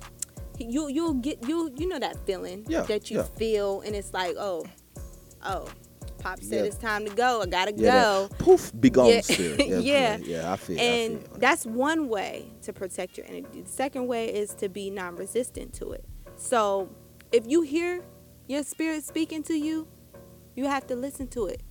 [0.57, 3.23] you you'll get you you know that feeling Yeah, that you yeah.
[3.35, 3.81] feel.
[3.81, 4.65] And it's like oh
[5.43, 5.67] oh
[6.21, 9.21] pop said it's time to go i gotta Yeah, go that poof, be gone Yeah.
[9.21, 9.61] spirit.
[9.67, 10.77] Yeah, yeah yeah, I feel.
[10.77, 11.37] I and feel.
[11.39, 13.61] that's one way to protect your energy.
[13.61, 16.05] The second way is to be non-resistant to it.
[16.37, 16.89] So
[17.31, 18.03] if you hear
[18.47, 19.87] your spirit speaking to you,
[20.55, 21.63] you have to listen to it.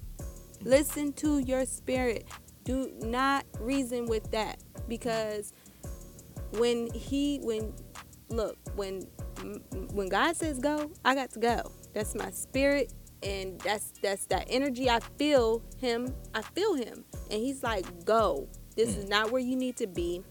[0.64, 2.26] Listen to your spirit.
[2.64, 5.52] Do not reason with that because
[6.52, 7.74] when he when
[8.30, 9.06] look when
[9.92, 11.72] when God says go, I got to go.
[11.94, 12.92] That's my spirit
[13.22, 16.14] and that's that's that energy I feel him.
[16.34, 18.48] I feel him and he's like go.
[18.76, 20.22] This is not where you need to be.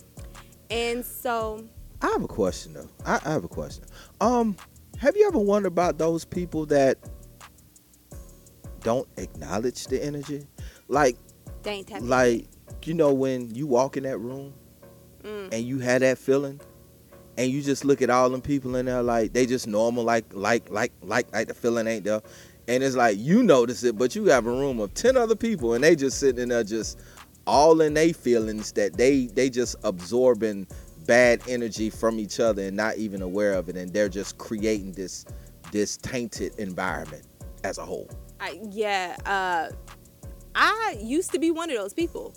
[0.69, 1.65] And so
[2.01, 2.89] I have a question though.
[3.05, 3.85] I, I have a question.
[4.21, 4.55] Um,
[4.97, 6.97] have you ever wondered about those people that
[8.81, 10.45] don't acknowledge the energy?
[10.87, 11.17] Like,
[11.63, 12.47] they ain't tapping like
[12.85, 14.53] you know when you walk in that room
[15.23, 15.53] Mm.
[15.53, 16.61] and you had that feeling,
[17.37, 20.33] and you just look at all them people in there like they just normal, like
[20.33, 22.21] like like like like the feeling ain't there,
[22.69, 25.73] and it's like you notice it, but you have a room of ten other people
[25.73, 26.99] and they just sitting in there just
[27.47, 30.67] all in they feelings that they they just absorbing
[31.05, 34.91] bad energy from each other and not even aware of it, and they're just creating
[34.93, 35.25] this
[35.71, 37.25] this tainted environment
[37.63, 38.09] as a whole.
[38.39, 39.69] I, yeah, uh,
[40.55, 42.35] I used to be one of those people.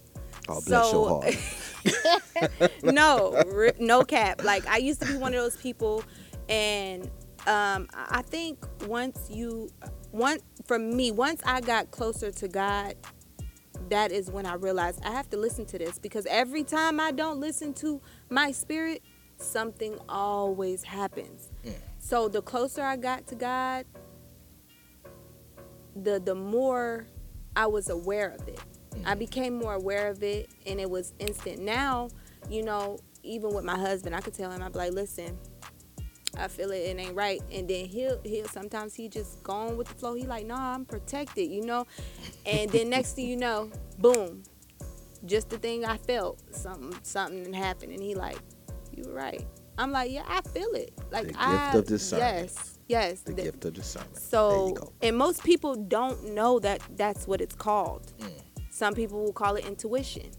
[0.48, 2.72] Oh, bless So- your heart.
[2.82, 4.42] no, ri- no cap.
[4.42, 6.02] Like I used to be one of those people,
[6.48, 7.04] and
[7.46, 9.68] um, I I think once you,
[10.12, 12.94] one for me, once I got closer to God,
[13.88, 17.10] that is when I realized I have to listen to this because every time I
[17.10, 18.00] don't listen to
[18.30, 19.02] my spirit,
[19.36, 21.50] something always happens.
[21.64, 21.74] Mm.
[21.98, 23.86] So the closer I got to God,
[25.96, 27.06] the the more
[27.56, 28.60] I was aware of it.
[28.60, 29.18] I mm-hmm.
[29.18, 31.60] became more aware of it and it was instant.
[31.60, 32.08] Now,
[32.48, 35.38] you know, even with my husband, I could tell him, I'd be like, listen,
[36.38, 37.40] I feel it, it ain't right.
[37.52, 40.14] And then he'll he'll sometimes he just gone with the flow.
[40.14, 41.86] He like, nah, I'm protected, you know?
[42.46, 44.42] And then next thing you know, boom.
[45.24, 48.38] Just the thing I felt, something something happened and he like,
[48.96, 49.46] You were right.
[49.78, 50.92] I'm like, Yeah, I feel it.
[51.10, 52.40] Like The gift I of discernment.
[52.42, 52.78] Yes.
[52.88, 53.20] Yes.
[53.20, 54.16] The The- gift of discernment.
[54.18, 58.12] so, and most people don't know that that's what it's called.
[58.18, 58.30] Mm.
[58.70, 60.30] Some people will call it intuition.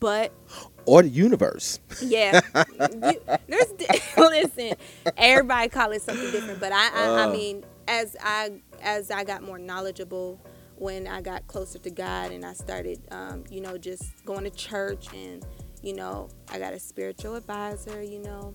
[0.00, 0.32] But
[0.86, 1.80] Or the universe.
[2.00, 2.36] yeah,
[2.90, 3.72] you, there's
[4.18, 4.74] listen.
[5.16, 7.28] Everybody call it something different, but I, I, I Uh.
[7.28, 8.52] mean, as I
[8.82, 10.40] as I got more knowledgeable,
[10.76, 14.50] when I got closer to God, and I started, um, you know, just going to
[14.50, 15.44] church, and
[15.82, 18.54] you know, I got a spiritual advisor, you know.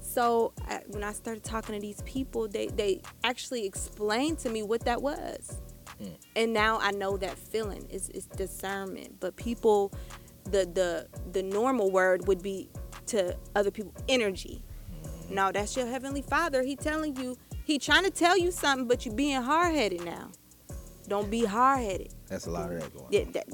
[0.00, 4.62] So I, when I started talking to these people, they they actually explained to me
[4.62, 5.60] what that was
[6.36, 9.20] and now I know that feeling is is discernment.
[9.20, 9.92] But people,
[10.44, 12.70] the the the normal word would be
[13.06, 14.62] to other people energy.
[15.02, 15.34] Mm-hmm.
[15.34, 16.62] No, that's your heavenly Father.
[16.62, 20.30] He telling you, he trying to tell you something, but you being hard headed now.
[21.08, 22.14] Don't be hard headed.
[22.28, 23.06] That's a lot of that going.
[23.10, 23.46] Yeah, that,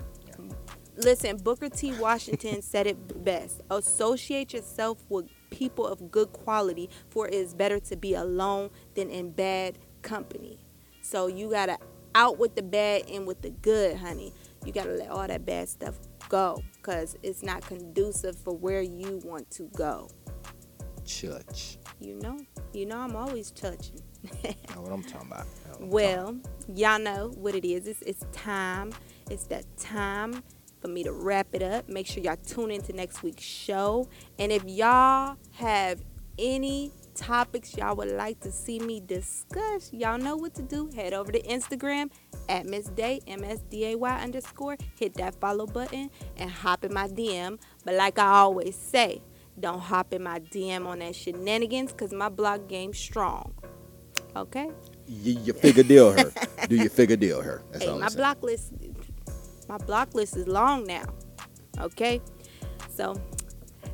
[0.97, 1.93] listen, Booker T.
[1.99, 3.61] Washington said it best.
[3.70, 9.11] Associate yourself with people of good quality, for it is better to be alone than
[9.11, 10.59] in bad company.
[11.03, 11.78] So you gotta
[12.14, 14.32] out with the bad and with the good, honey.
[14.64, 15.99] You gotta let all that bad stuff
[16.31, 20.09] go, cause it's not conducive for where you want to go.
[21.05, 21.76] Church.
[22.01, 22.39] You know,
[22.72, 24.01] you know, I'm always touching.
[24.74, 25.47] Know what I'm talking about.
[25.78, 26.37] I'm Well,
[26.74, 27.87] y'all know what it is.
[27.87, 28.93] It's, it's time.
[29.28, 30.43] It's that time
[30.81, 31.89] for me to wrap it up.
[31.89, 34.09] Make sure y'all tune into next week's show.
[34.39, 36.03] And if y'all have
[36.39, 40.91] any topics y'all would like to see me discuss, y'all know what to do.
[40.97, 42.11] Head over to Instagram
[42.49, 44.77] at Miss Day, M S D A Y underscore.
[44.99, 47.61] Hit that follow button and hop in my DM.
[47.85, 49.21] But like I always say,
[49.59, 53.53] don't hop in my DM on that shenanigans because my block game's strong.
[54.35, 54.71] Okay?
[55.07, 56.33] You, you figure deal her.
[56.68, 57.62] Do you figure deal her?
[57.71, 58.73] That's hey, all my I'm block list,
[59.68, 61.05] my block list is long now.
[61.79, 62.21] Okay,
[62.89, 63.14] so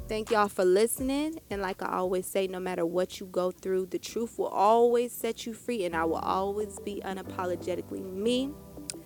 [0.09, 1.41] thank y'all for listening.
[1.51, 5.13] And like I always say, no matter what you go through, the truth will always
[5.13, 8.53] set you free, and I will always be unapologetically me.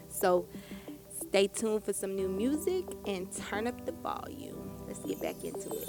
[0.09, 0.46] So
[1.28, 4.70] stay tuned for some new music and turn up the volume.
[4.86, 5.88] Let's get back into it.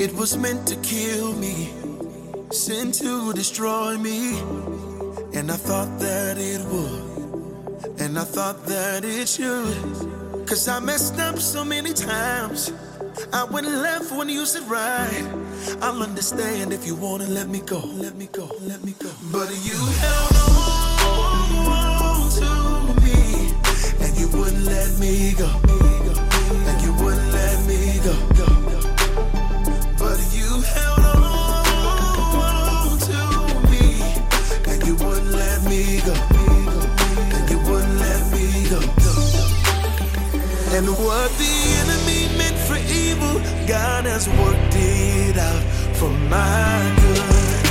[0.00, 1.72] It was meant to kill me,
[2.50, 4.38] sent to destroy me.
[5.34, 10.05] And I thought that it would, and I thought that it should.
[10.46, 12.72] Cause I messed up so many times.
[13.32, 15.24] I went left when you said right.
[15.82, 19.10] I'll understand if you wanna let me go, let me go, let me go.
[19.32, 20.36] But you held
[21.66, 23.50] on to me,
[24.00, 25.50] and you wouldn't let me go.
[26.68, 28.14] And you wouldn't let me go.
[29.98, 31.04] But you held
[32.46, 33.20] on to
[33.68, 34.00] me,
[34.70, 36.55] and you wouldn't let me go.
[40.86, 45.62] And what the enemy meant for evil, God has worked it out
[45.96, 47.66] for my good.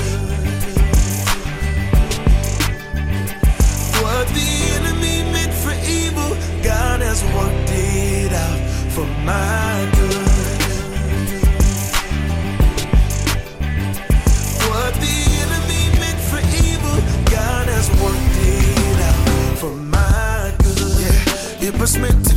[4.04, 8.60] What the enemy meant for evil, God has worked it out
[8.92, 10.28] for my good.
[14.68, 16.98] What the enemy meant for evil,
[17.32, 21.00] God has worked it out for my good.
[21.00, 22.35] Yeah, it was meant to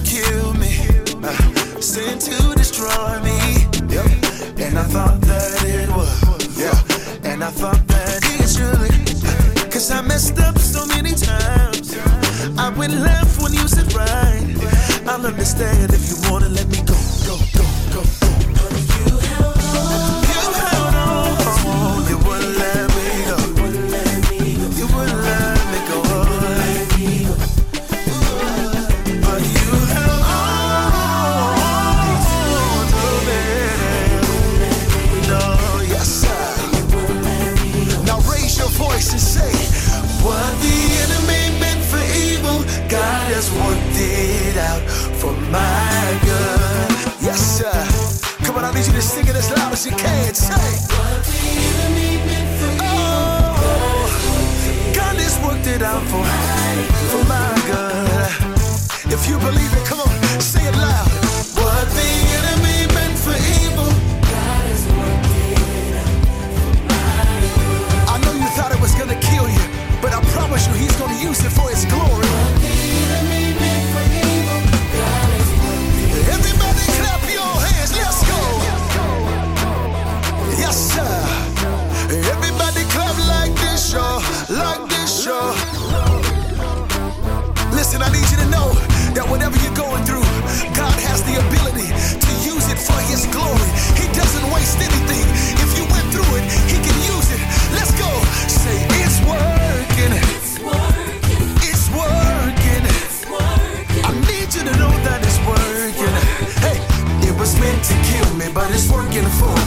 [108.55, 109.58] but it's working for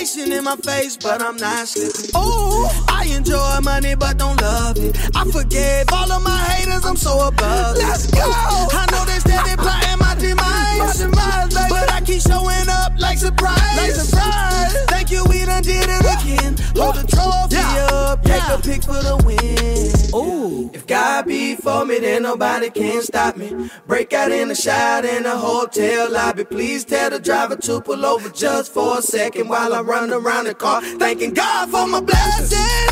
[0.00, 2.10] flashing in my face, but I'm not slipping.
[2.14, 2.39] Oh.
[22.02, 23.70] it and nobody can stop me.
[23.86, 26.44] Break out in a shot in the hotel lobby.
[26.44, 30.44] Please tell the driver to pull over just for a second while I run around
[30.44, 30.80] the car.
[30.98, 32.89] Thanking God for my blessings.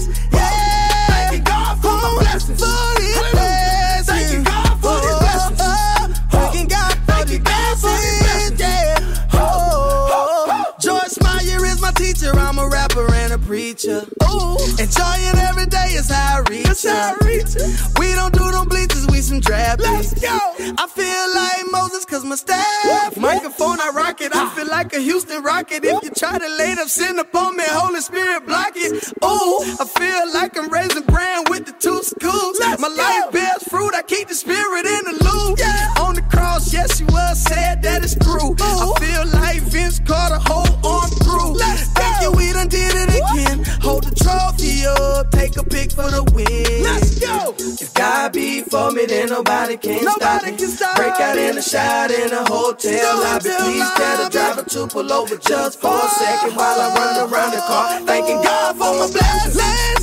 [25.68, 25.84] rock it.
[25.84, 28.92] If you try to lay them, sin upon me, Holy Spirit block it.
[29.24, 32.58] Ooh, I feel like I'm raising brand with the two schools.
[32.78, 35.58] My life bears fruit, I keep the spirit in the loop.
[35.58, 36.04] Yeah.
[36.04, 38.52] On the cross, yes, you was sad that it's true.
[38.52, 38.94] Ooh.
[38.94, 41.52] I feel like Vince Carter, hold on through.
[41.52, 42.30] Let's Thank go.
[42.30, 43.64] you, we done did it again.
[43.82, 46.82] Hold the trophy up, take a pick for the win.
[46.82, 47.54] Let's go.
[47.58, 50.57] If God be for me, then nobody can nobody stop me.
[50.96, 53.50] Break out in the shower in a hotel lobby.
[53.50, 57.52] Please tell the driver to pull over just for a second while I run around
[57.52, 58.00] the car.
[58.06, 59.97] Thanking God for my blessings.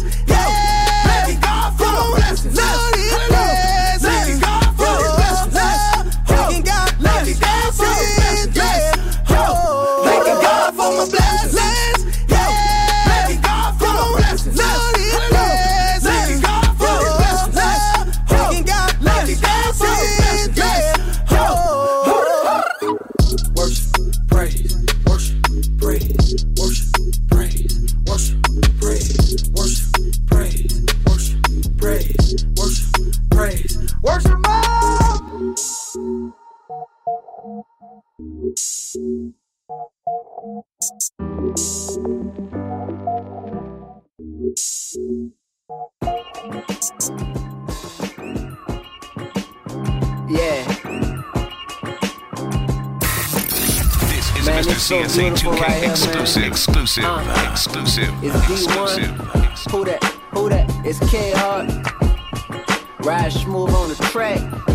[54.85, 59.09] CSA 2K right here, exclusive, exclusive, uh, exclusive, it's exclusive.
[59.71, 60.03] Who that?
[60.29, 60.69] Who that?
[60.85, 61.71] It's K Hard.
[63.03, 64.74] Ride smooth on the track.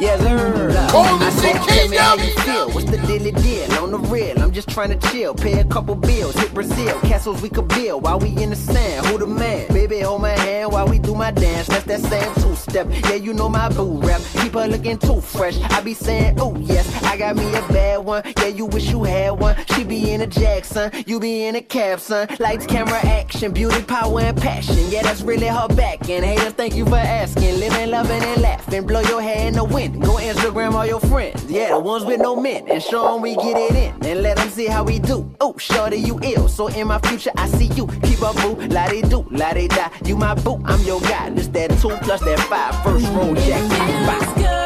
[0.00, 0.70] Yeah, learn.
[0.72, 2.18] I see Kingdom.
[2.42, 2.70] Feel.
[2.70, 3.70] What's the dilly deal?
[3.84, 5.34] On the real, I'm just trying to chill.
[5.34, 6.98] Pay a couple bills, hit Brazil.
[7.00, 9.04] Castles we could build while we in the sand.
[9.06, 9.68] Who the man?
[9.68, 11.66] Baby, hold my hand while we do my dance.
[11.66, 12.86] That's that same two step.
[12.90, 14.22] Yeah, you know my boo rap.
[14.40, 15.60] Keep her looking too fresh.
[15.70, 18.22] I be saying, oh yes, I got me a bad one.
[18.38, 19.54] Yeah, you wish you had one.
[19.74, 22.26] She be in a Jackson, you be in a cab, son.
[22.38, 24.78] Lights, camera, action, beauty, power, and passion.
[24.88, 26.08] Yeah, that's really her back.
[26.08, 27.60] And haters, thank you for asking.
[27.60, 28.86] Living, loving, and laughing.
[28.86, 29.89] Blow your hair in the wind.
[29.98, 31.44] Go Instagram all your friends.
[31.50, 32.68] Yeah, the ones with no men.
[32.68, 34.06] And show 'em we get it in.
[34.06, 35.30] And let 'em see how we do.
[35.40, 36.48] Oh, shorty, you ill.
[36.48, 37.86] So in my future, I see you.
[38.02, 38.56] Keep up, boo.
[38.68, 39.90] La they do, la they die.
[40.04, 41.30] You my boo, I'm your guy.
[41.30, 42.74] This that two plus that five.
[42.84, 44.59] First roll jack.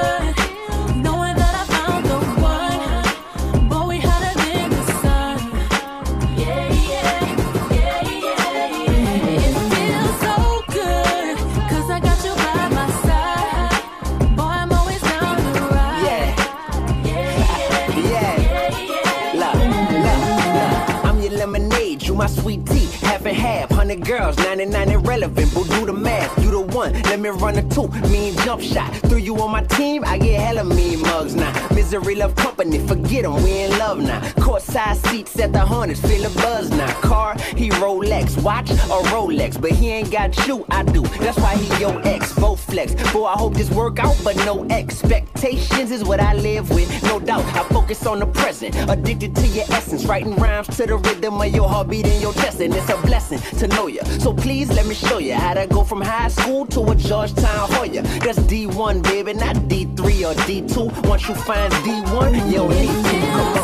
[22.14, 22.93] My sweet tea.
[23.24, 25.54] Half and half, hundred girls, 99 irrelevant.
[25.54, 26.92] But do the math, you the one.
[27.04, 28.92] Let me run a two, mean jump shot.
[29.08, 31.50] Threw you on my team, I get hella mean mugs now.
[31.74, 34.20] Misery love company, forget 'em, we in love now.
[34.44, 36.92] Courtside seats at the Hornets, feel a buzz now.
[37.00, 41.00] Car, he Rolex, watch a Rolex, but he ain't got you, I do.
[41.20, 42.92] That's why he your ex, both flex.
[43.10, 47.18] Boy, I hope this work out, but no expectations is what I live with, no
[47.20, 47.46] doubt.
[47.56, 51.54] I focus on the present, addicted to your essence, writing rhymes to the rhythm of
[51.54, 54.02] your heartbeat in your chest, and it's a blessing to know you.
[54.18, 57.70] So please let me show you how to go from high school to a Georgetown
[57.70, 58.02] Hoya.
[58.02, 61.06] That's D1, baby, not D3 or D2.
[61.06, 63.20] Once you find D1, you don't need to.
[63.30, 63.63] Come on.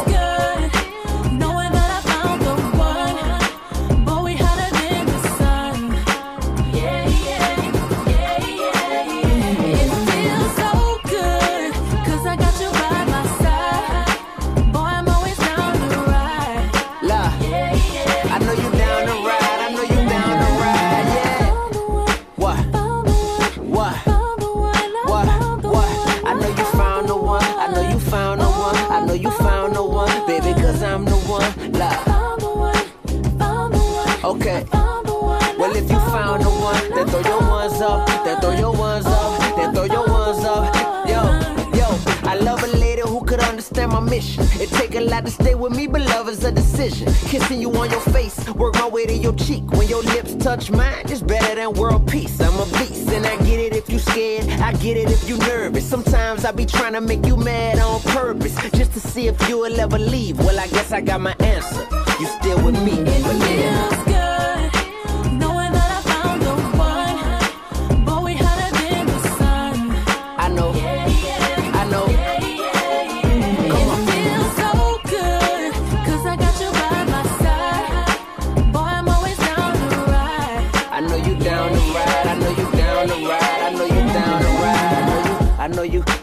[45.24, 47.06] To stay with me, but love is a decision.
[47.28, 49.64] Kissing you on your face, work my way to your cheek.
[49.72, 52.40] When your lips touch mine, it's better than world peace.
[52.40, 54.48] I'm a beast, and I get it if you scared.
[54.60, 55.88] I get it if you nervous.
[55.88, 59.80] Sometimes I be trying to make you mad on purpose, just to see if you'll
[59.80, 60.38] ever leave.
[60.38, 61.86] Well, I guess I got my answer.
[62.20, 63.59] You still with me, believe.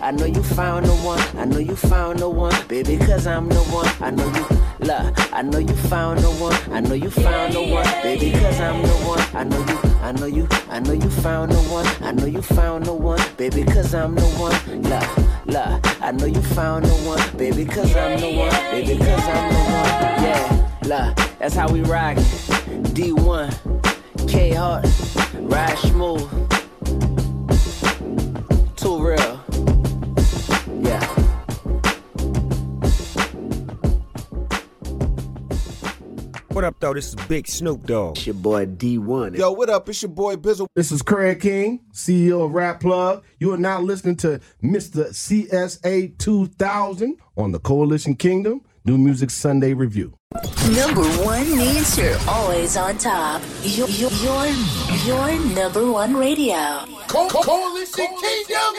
[0.08, 0.42] I know you.
[0.58, 1.20] Found the one.
[1.38, 3.86] I know you found the one, baby, cause I'm the one.
[4.00, 4.88] I know you.
[4.88, 5.14] Love.
[5.34, 6.56] I know you found the one.
[6.72, 9.20] I know you found the one, baby, cause I'm the one.
[9.36, 9.80] I know you.
[10.02, 10.48] I know you.
[10.70, 11.86] I know you found the one.
[12.02, 14.82] I know you found the one, baby, cause I'm the one.
[14.84, 15.46] Love.
[15.46, 16.02] Love.
[16.02, 19.60] I know you found the one, baby, cause I'm the one, baby, cause I'm the
[19.60, 20.24] one.
[20.24, 20.72] Yeah.
[20.86, 21.38] Love.
[21.38, 22.16] That's how we rock.
[22.96, 24.28] D1.
[24.30, 24.86] K Hart.
[25.42, 26.28] Ride smooth.
[28.78, 29.37] Too real.
[36.58, 36.96] What up, though?
[36.96, 38.18] This is Big Snoop Dogg.
[38.18, 39.38] It's your boy D1.
[39.38, 39.88] Yo, what up?
[39.90, 40.66] It's your boy Bizzle.
[40.74, 43.24] This is Craig King, CEO of Rap Plug.
[43.40, 45.10] You are now listening to Mr.
[45.10, 50.18] CSA 2000 on the Coalition Kingdom New Music Sunday Review.
[50.72, 53.44] Number one means you're always on top.
[53.62, 54.48] You're, you're, you're,
[55.06, 56.86] you're number one radio.
[57.08, 58.74] Coalition Kingdom.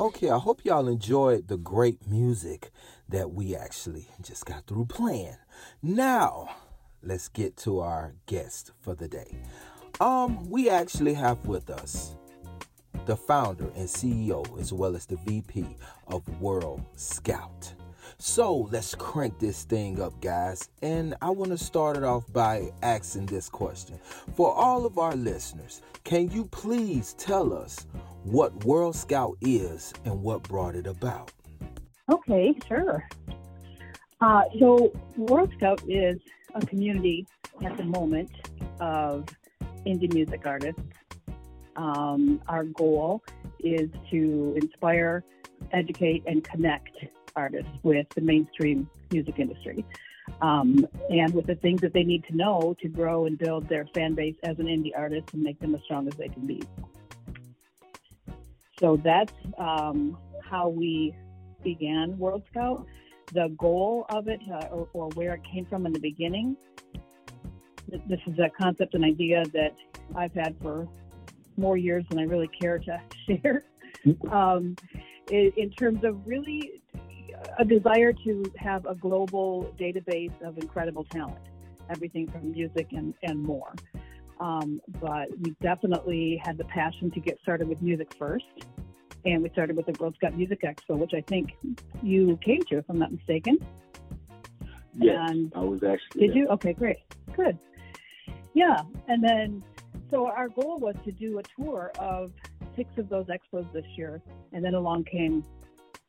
[0.00, 2.70] Okay, I hope y'all enjoyed the great music
[3.08, 5.36] that we actually just got through playing.
[5.82, 6.48] Now,
[7.04, 9.36] let's get to our guest for the day.
[10.00, 12.16] Um, we actually have with us
[13.06, 15.76] the founder and CEO as well as the VP
[16.08, 17.74] of World Scout.
[18.18, 20.68] So let's crank this thing up, guys.
[20.82, 23.98] And I want to start it off by asking this question.
[24.34, 27.86] For all of our listeners, can you please tell us
[28.22, 31.32] what World Scout is and what brought it about?
[32.10, 33.06] Okay, sure.
[34.20, 36.18] Uh, so, World Scout is
[36.54, 37.26] a community
[37.64, 38.30] at the moment
[38.80, 39.26] of
[39.86, 40.80] indie music artists.
[41.76, 43.22] Um, our goal
[43.60, 45.24] is to inspire
[45.72, 46.96] educate and connect
[47.36, 49.84] artists with the mainstream music industry
[50.40, 53.86] um, and with the things that they need to know to grow and build their
[53.94, 56.62] fan base as an indie artist and make them as strong as they can be.
[58.80, 61.14] So that's um, how we
[61.62, 62.86] began World Scout.
[63.34, 66.56] The goal of it, uh, or, or where it came from in the beginning,
[67.88, 69.74] this is a concept and idea that
[70.14, 70.88] I've had for
[71.56, 73.64] more years than I really care to share.
[74.30, 74.76] Um,
[75.30, 76.82] in, in terms of really
[77.58, 81.38] a desire to have a global database of incredible talent,
[81.90, 83.74] everything from music and, and more.
[84.40, 88.44] Um, but we definitely had the passion to get started with music first.
[89.24, 91.52] And we started with the World Scout Music Expo, which I think
[92.02, 93.58] you came to, if I'm not mistaken.
[94.96, 96.26] Yes, And I was actually.
[96.26, 96.48] did you?
[96.48, 96.98] Okay, great.
[97.34, 97.58] Good.
[98.52, 98.82] Yeah.
[99.08, 99.64] And then,
[100.10, 102.32] so our goal was to do a tour of
[102.76, 104.20] six of those expos this year.
[104.52, 105.44] And then along came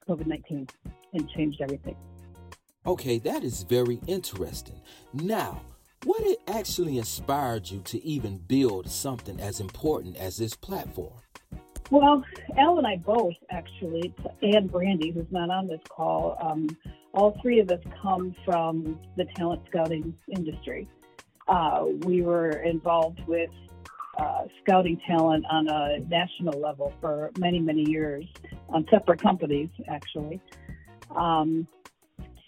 [0.07, 0.67] COVID 19
[1.13, 1.95] and changed everything.
[2.85, 4.79] Okay, that is very interesting.
[5.13, 5.61] Now,
[6.03, 11.13] what it actually inspired you to even build something as important as this platform?
[11.91, 12.23] Well,
[12.57, 16.67] Al and I both, actually, and Brandy, who's not on this call, um,
[17.13, 20.87] all three of us come from the talent scouting industry.
[21.47, 23.51] Uh, we were involved with
[24.17, 28.25] uh, scouting talent on a national level for many, many years
[28.69, 30.41] on separate companies, actually.
[31.15, 31.67] Um,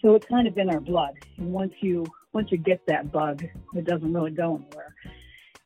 [0.02, 1.14] so it's kind of in our blood.
[1.36, 3.44] And once you once you get that bug,
[3.74, 4.94] it doesn't really go anywhere.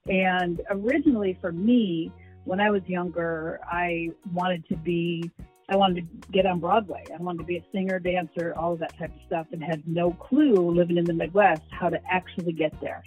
[0.06, 2.12] And originally, for me,
[2.44, 5.30] when I was younger, I wanted to be,
[5.68, 7.10] I wanted to get on Broadway.
[7.14, 9.82] I wanted to be a singer, dancer, all of that type of stuff, and had
[9.86, 13.02] no clue living in the Midwest how to actually get there.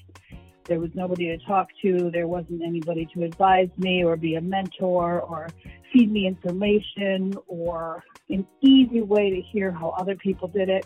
[0.67, 2.09] There was nobody to talk to.
[2.11, 5.53] There wasn't anybody to advise me or be a mentor or
[5.93, 10.85] feed me information or an easy way to hear how other people did it,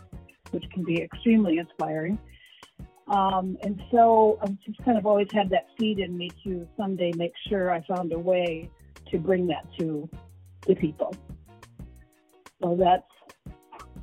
[0.51, 2.19] which can be extremely inspiring.
[3.09, 7.11] Um, and so I've just kind of always had that seed in me to someday
[7.13, 8.69] make sure I found a way
[9.11, 10.07] to bring that to
[10.67, 11.17] the people.
[12.61, 13.03] So that's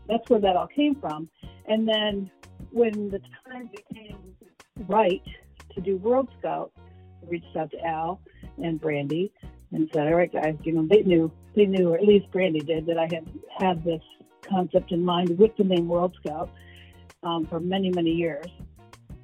[0.08, 1.28] that's where that all came from.
[1.68, 2.30] And then
[2.70, 4.18] when the time became
[4.88, 5.22] right
[5.74, 8.20] to do World Scout, I reached out to Al
[8.62, 9.32] and Brandy
[9.72, 12.60] and said, "All right, guys, you know they knew they knew, or at least Brandy
[12.60, 13.28] did, that I had
[13.58, 14.02] had this
[14.48, 16.50] concept in mind with the name World Scout
[17.22, 18.46] um, for many many years."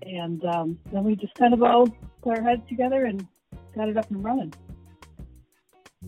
[0.03, 1.89] And um, then we just kind of all
[2.23, 3.27] put our heads together and
[3.75, 4.53] got it up and running.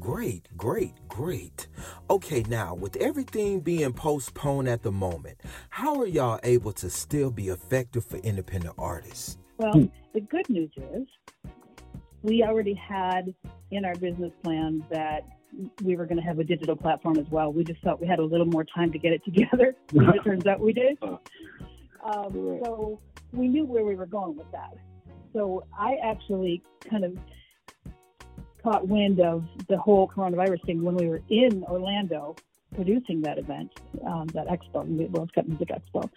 [0.00, 1.68] Great, great, great.
[2.10, 5.40] Okay, now with everything being postponed at the moment,
[5.70, 9.38] how are y'all able to still be effective for independent artists?
[9.56, 11.06] Well, the good news is
[12.22, 13.32] we already had
[13.70, 15.24] in our business plan that
[15.82, 17.52] we were going to have a digital platform as well.
[17.52, 19.76] We just thought we had a little more time to get it together.
[19.92, 20.98] it turns out we did.
[21.02, 23.00] Um, so
[23.35, 24.77] we knew where we were going with that.
[25.32, 27.16] So I actually kind of
[28.62, 32.36] caught wind of the whole coronavirus thing when we were in Orlando
[32.74, 33.70] producing that event,
[34.06, 36.09] um, that expo, World Scout Music Expo.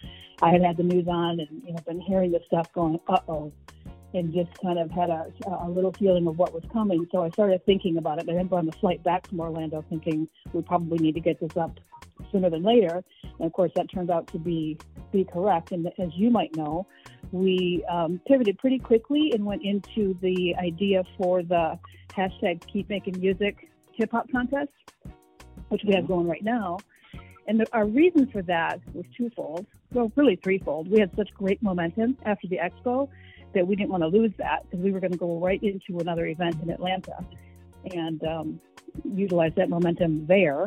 [0.42, 3.18] I had had the news on and you know been hearing the stuff going, uh
[3.28, 3.52] oh,
[4.14, 5.26] and just kind of had a,
[5.60, 7.06] a little feeling of what was coming.
[7.12, 8.24] So I started thinking about it.
[8.28, 11.56] I remember on the flight back from Orlando thinking we probably need to get this
[11.56, 11.78] up
[12.30, 13.02] sooner than later.
[13.22, 14.78] And of course, that turned out to be
[15.12, 15.72] be correct.
[15.72, 16.86] And as you might know,
[17.32, 21.78] we um, pivoted pretty quickly and went into the idea for the
[22.10, 24.70] hashtag Keep Making Music hip hop contest,
[25.68, 26.78] which we have going right now.
[27.46, 29.66] And the, our reason for that was twofold.
[29.92, 30.90] Well, really threefold.
[30.90, 33.08] We had such great momentum after the expo
[33.54, 35.98] that we didn't want to lose that because we were going to go right into
[35.98, 37.24] another event in Atlanta
[37.94, 38.60] and um,
[39.04, 40.66] utilize that momentum there.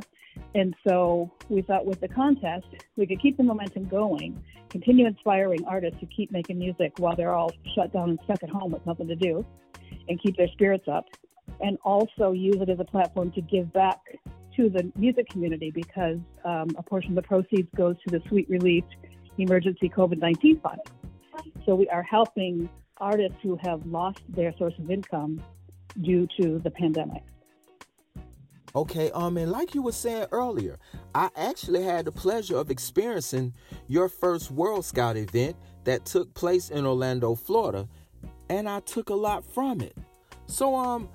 [0.55, 2.65] And so we thought with the contest,
[2.95, 7.33] we could keep the momentum going, continue inspiring artists to keep making music while they're
[7.33, 9.45] all shut down and stuck at home with nothing to do,
[10.07, 11.05] and keep their spirits up,
[11.59, 13.99] and also use it as a platform to give back
[14.55, 18.49] to the music community because um, a portion of the proceeds goes to the Sweet
[18.49, 18.83] Relief
[19.37, 20.79] Emergency COVID 19 Fund.
[21.65, 25.41] So we are helping artists who have lost their source of income
[26.01, 27.23] due to the pandemic.
[28.73, 30.79] Okay, um, and like you were saying earlier,
[31.13, 33.53] I actually had the pleasure of experiencing
[33.87, 37.87] your first World Scout event that took place in Orlando, Florida,
[38.49, 39.97] and I took a lot from it.
[40.45, 41.09] So, um,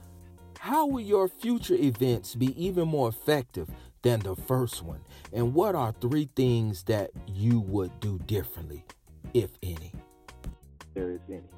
[0.59, 3.71] how will your future events be even more effective
[4.03, 5.01] than the first one?
[5.33, 8.85] And what are three things that you would do differently,
[9.33, 9.93] if any?
[10.95, 11.56] There is any.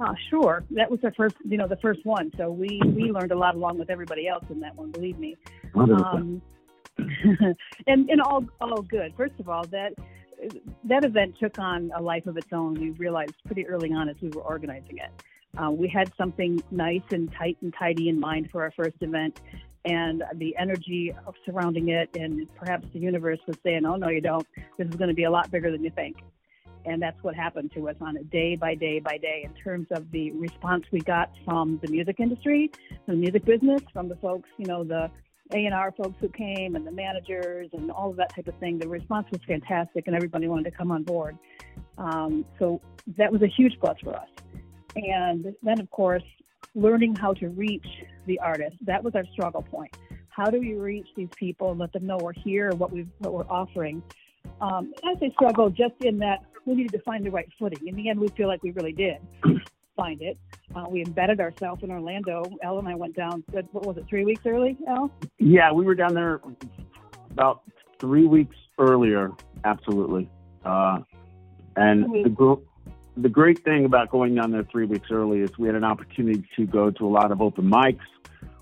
[0.00, 0.64] Uh, sure.
[0.70, 2.32] That was the first, you know, the first one.
[2.38, 4.90] So we we learned a lot along with everybody else in that one.
[4.90, 5.36] Believe me.
[5.74, 6.40] Um,
[6.98, 9.12] and and all all good.
[9.16, 9.92] First of all, that
[10.84, 12.74] that event took on a life of its own.
[12.74, 15.10] We realized pretty early on as we were organizing it.
[15.58, 19.40] Uh, we had something nice and tight and tidy in mind for our first event,
[19.84, 24.22] and the energy of surrounding it, and perhaps the universe was saying, "Oh no, you
[24.22, 24.46] don't.
[24.78, 26.16] This is going to be a lot bigger than you think."
[26.84, 29.86] And that's what happened to us on a day by day by day in terms
[29.90, 32.70] of the response we got from the music industry,
[33.06, 35.10] the music business, from the folks, you know, the
[35.52, 38.78] A&R folks who came and the managers and all of that type of thing.
[38.78, 41.36] The response was fantastic and everybody wanted to come on board.
[41.98, 42.80] Um, so
[43.18, 44.28] that was a huge plus for us.
[44.96, 46.22] And then, of course,
[46.74, 47.86] learning how to reach
[48.26, 48.76] the artist.
[48.82, 49.96] That was our struggle point.
[50.28, 53.34] How do we reach these people and let them know we're here, what, we what
[53.34, 54.02] we're offering?
[54.60, 56.40] Um, I say struggle just in that
[56.70, 57.86] we needed to find the right footing.
[57.86, 59.16] In the end, we feel like we really did
[59.96, 60.38] find it.
[60.74, 62.44] Uh, we embedded ourselves in Orlando.
[62.62, 63.42] Al and I went down,
[63.72, 65.10] what was it, three weeks early, Al?
[65.38, 66.40] Yeah, we were down there
[67.32, 67.62] about
[67.98, 69.32] three weeks earlier.
[69.64, 70.30] Absolutely.
[70.64, 71.00] Uh,
[71.76, 72.62] and the gr-
[73.16, 76.44] the great thing about going down there three weeks early is we had an opportunity
[76.56, 77.98] to go to a lot of open mics.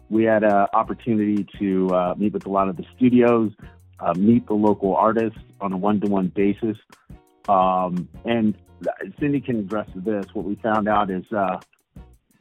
[0.09, 3.53] We had an opportunity to uh, meet with a lot of the studios,
[4.01, 6.77] uh, meet the local artists on a one-to-one basis.
[7.49, 8.57] Um, and
[9.19, 10.27] Cindy can address this.
[10.35, 11.59] What we found out is uh,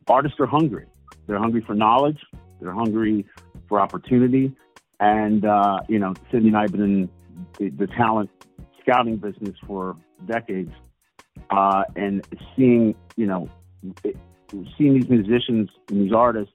[0.08, 0.86] artists are hungry.
[1.26, 2.20] They're hungry for knowledge.
[2.60, 3.26] They're hungry
[3.68, 4.56] for opportunity.
[5.00, 7.10] And, uh, you know, Cindy and I have been in
[7.58, 8.30] the, the talent
[8.82, 10.72] scouting business for decades.
[11.50, 12.26] Uh, and
[12.56, 13.50] seeing, you know,
[14.04, 14.18] it,
[14.78, 16.54] seeing these musicians and these artists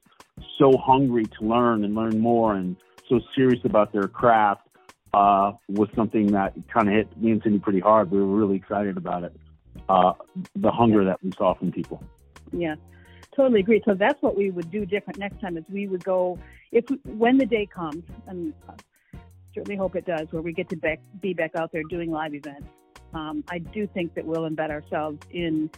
[0.59, 2.77] so hungry to learn and learn more and
[3.09, 4.67] so serious about their craft
[5.15, 8.11] uh, was something that kind of hit me and Cindy pretty hard.
[8.11, 9.37] We were really excited about it.
[9.89, 10.13] Uh,
[10.57, 12.03] the hunger that we saw from people.
[12.53, 12.77] Yeah,
[13.35, 13.83] totally agree.
[13.85, 15.57] So that's what we would do different next time.
[15.57, 16.39] Is we would go
[16.71, 18.75] if when the day comes, and I
[19.55, 22.69] certainly hope it does, where we get to be back out there doing live events.
[23.15, 25.71] Um, I do think that we'll embed ourselves in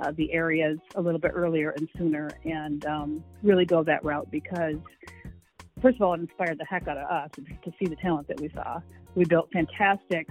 [0.00, 4.28] uh, the areas a little bit earlier and sooner, and um, really go that route
[4.30, 4.76] because
[5.80, 8.40] first of all, it inspired the heck out of us to see the talent that
[8.40, 8.80] we saw.
[9.14, 10.28] We built fantastic,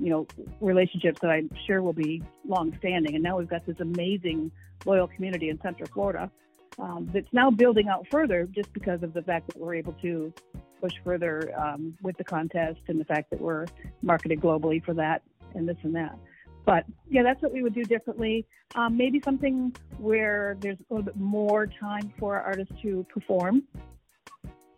[0.00, 0.26] you know,
[0.60, 3.14] relationships that I'm sure will be long standing.
[3.14, 4.50] And now we've got this amazing,
[4.84, 6.30] loyal community in Central Florida
[6.78, 10.32] um, that's now building out further just because of the fact that we're able to
[10.80, 13.66] push further um, with the contest and the fact that we're
[14.02, 15.22] marketed globally for that
[15.54, 16.18] and this and that.
[16.66, 18.46] But yeah, that's what we would do differently.
[18.74, 23.62] Um, maybe something where there's a little bit more time for our artists to perform.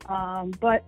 [0.08, 0.84] Um, but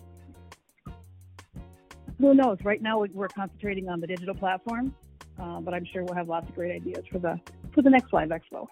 [2.19, 2.59] who knows?
[2.65, 4.95] Right now, we're concentrating on the digital platform,
[5.39, 7.41] uh, but I'm sure we'll have lots of great ideas for the
[7.75, 8.67] for the next Live Expo.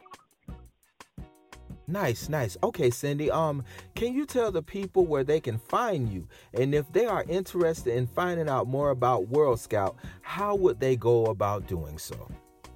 [1.88, 2.56] Nice, nice.
[2.64, 3.30] Okay, Cindy.
[3.30, 3.62] Um,
[3.94, 7.94] can you tell the people where they can find you, and if they are interested
[7.94, 12.28] in finding out more about World Scout, how would they go about doing so?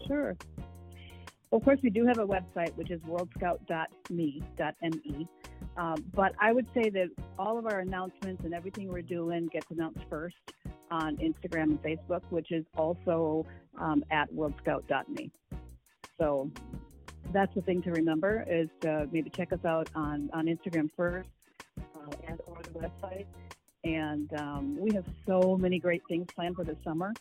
[0.06, 0.36] Sure.
[1.51, 4.42] Well, of course, we do have a website, which is worldscout.me,
[4.82, 5.28] .me.
[5.76, 9.66] Um, but I would say that all of our announcements and everything we're doing gets
[9.70, 10.36] announced first
[10.90, 13.47] on Instagram and Facebook, which is also
[13.78, 15.30] um, at worldscout.me.
[16.18, 16.51] So
[17.32, 21.28] that's the thing to remember is to maybe check us out on, on Instagram first
[21.78, 23.26] uh, and or the website.
[23.84, 27.14] And um, we have so many great things planned for the summer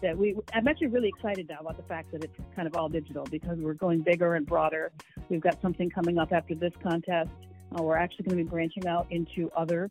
[0.00, 2.88] that we I'm actually really excited now about the fact that it's kind of all
[2.88, 4.92] digital because we're going bigger and broader.
[5.28, 7.30] We've got something coming up after this contest.
[7.76, 9.90] Uh, we're actually going to be branching out into other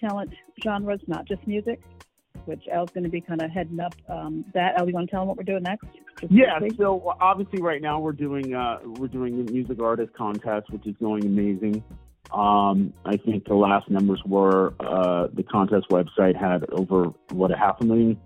[0.00, 0.32] talent
[0.62, 1.80] genres, not just music,
[2.44, 4.78] which Al's going to be kind of heading up um, that.
[4.78, 5.86] Al, you want to tell them what we're doing next?
[6.28, 6.76] Yeah, quickly?
[6.76, 10.96] so obviously right now we're doing uh, we're doing the music artist contest, which is
[11.00, 11.82] going amazing.
[12.32, 17.56] Um, I think the last numbers were uh, the contest website had over what a
[17.56, 18.18] half a million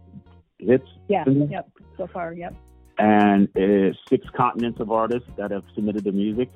[0.59, 0.86] hits.
[1.09, 2.55] Yeah, yep, so far, yep.
[2.98, 6.51] and it is six continents of artists that have submitted their music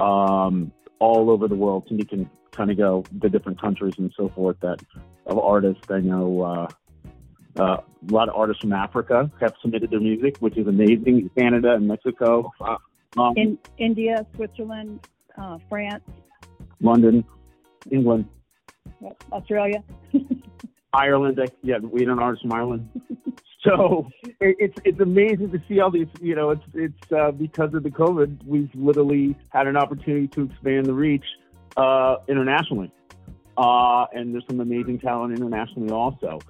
[0.00, 1.84] um, all over the world.
[1.88, 4.80] Cindy can kind of go the different countries and so forth that
[5.26, 5.82] of artists.
[5.90, 6.68] I know uh,
[7.60, 11.30] uh, a lot of artists from Africa have submitted their music, which is amazing.
[11.36, 12.76] Canada and Mexico, uh,
[13.16, 15.06] um, In India, Switzerland,
[15.38, 16.02] uh, France,
[16.80, 17.24] London,
[17.90, 18.26] England,
[19.32, 19.82] Australia.
[20.94, 21.40] Ireland.
[21.62, 22.88] Yeah, we had an artist from Ireland.
[23.64, 24.08] So
[24.40, 26.08] it, it's it's amazing to see all these.
[26.20, 30.42] You know, it's it's uh, because of the COVID, we've literally had an opportunity to
[30.42, 31.24] expand the reach
[31.76, 32.92] uh, internationally,
[33.56, 36.40] uh, and there's some amazing talent internationally also.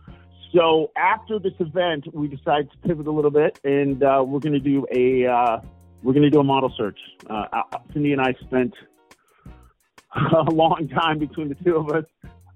[0.52, 4.52] So after this event, we decided to pivot a little bit, and uh, we're going
[4.52, 5.60] to do a uh,
[6.02, 6.98] we're going to do a model search.
[7.30, 7.62] Uh,
[7.92, 8.74] Cindy and I spent
[10.16, 12.04] a long time between the two of us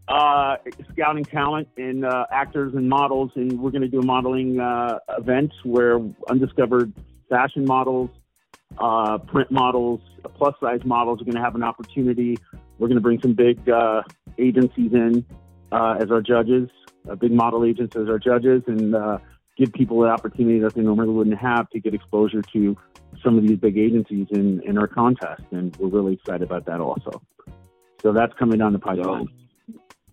[0.09, 0.57] uh,
[0.93, 4.99] scouting talent and uh, actors and models, and we're going to do a modeling uh,
[5.19, 6.93] event where undiscovered
[7.29, 8.11] fashion models,
[8.79, 10.01] uh, print models,
[10.35, 12.37] plus size models are going to have an opportunity.
[12.79, 14.03] We're going to bring some big uh,
[14.39, 15.25] agencies in
[15.73, 16.71] uh, as our judges,
[17.09, 19.19] uh, big model agents as our judges, and uh,
[19.59, 22.77] give people the opportunity that they normally wouldn't have to get exposure to
[23.23, 25.43] some of these big agencies in, in our contest.
[25.51, 27.21] And we're really excited about that also.
[28.01, 29.29] So that's coming down the pipeline.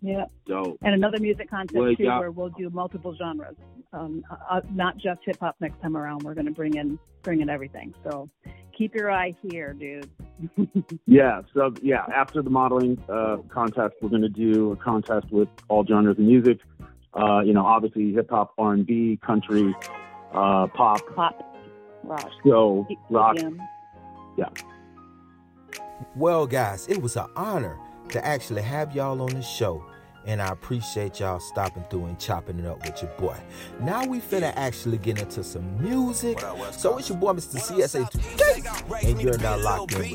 [0.01, 0.25] Yeah.
[0.47, 3.55] So And another music contest Well, too, where we'll do multiple genres,
[3.93, 6.23] um, uh, not just hip hop next time around.
[6.23, 7.93] We're going to bring in bring in everything.
[8.03, 8.29] So
[8.77, 10.09] keep your eye here, dude.
[11.07, 15.47] Yeah, so yeah, after the modeling uh, contest, we're going to do a contest with
[15.69, 16.59] all genres of music.
[17.13, 19.73] Uh, you know, obviously hip hop, R and B, country,
[20.33, 21.55] uh, pop, pop,
[22.03, 23.37] rock, so rock.
[24.37, 24.49] Yeah.
[26.15, 27.79] Well, guys, it was an honor
[28.09, 29.83] to actually have y'all on the show.
[30.27, 33.37] And I appreciate y'all stopping through and chopping it up with your boy.
[33.79, 36.39] Now we finna actually get into some music.
[36.71, 37.59] So it's your boy, Mr.
[37.59, 39.09] CSA2K.
[39.09, 40.11] And you're now locked in with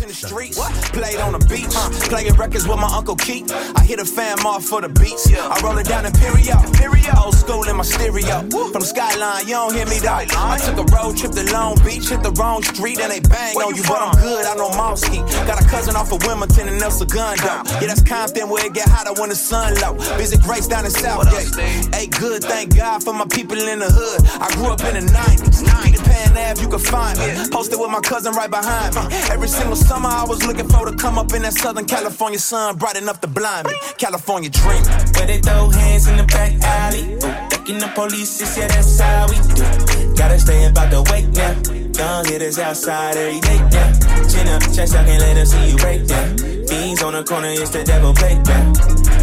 [0.00, 0.58] in the streets.
[0.90, 1.74] Played on the beach,
[2.08, 3.50] playing records with my uncle Keith.
[3.76, 5.26] I hit a fam off for the beats.
[5.34, 6.58] I roll it down Imperial,
[7.24, 8.48] old school in my stereo.
[8.70, 10.22] From Skyline, you don't hear me though.
[10.38, 13.56] I took a road trip to Long Beach, hit the wrong street and they bang
[13.56, 14.46] on you, but I'm good.
[14.46, 15.18] I know Mosky.
[15.46, 17.42] Got a cousin off of Wilmington and El Segundo.
[17.42, 19.94] Yeah, that's Compton where it get hotter when the sun low.
[20.16, 21.48] Visit Grace down in Southgate.
[21.94, 24.20] Hey, good, thank God for my people in the hood.
[24.40, 25.64] I grew up in the 90s.
[25.82, 27.26] Peter Pan Ave, you can find me.
[27.50, 29.02] Posted with my cousin right behind me.
[29.32, 32.76] Every single summer I was looking for to come up in that Southern California sun,
[32.76, 33.74] bright enough to blind me.
[33.96, 34.82] California dream.
[35.16, 37.18] Where they throw hands in the back alley.
[37.48, 40.14] Ducking the police, yeah, that's how we do.
[40.14, 41.54] Gotta stay about the wake now.
[41.98, 44.28] Young hitters outside every day now.
[44.28, 46.57] Chin up, chest out, can't let them see you break down.
[46.68, 48.74] Beans on the corner, it's the devil playground.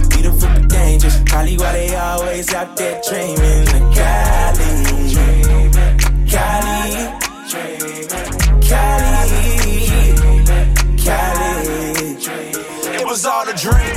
[0.09, 1.21] Beautiful but dangerous.
[1.25, 3.65] Probably why they always out there dreaming.
[3.65, 4.71] The Cali.
[6.31, 7.05] Cali.
[8.67, 9.45] Cali.
[11.03, 11.75] Cali.
[12.99, 13.94] It was all a dream.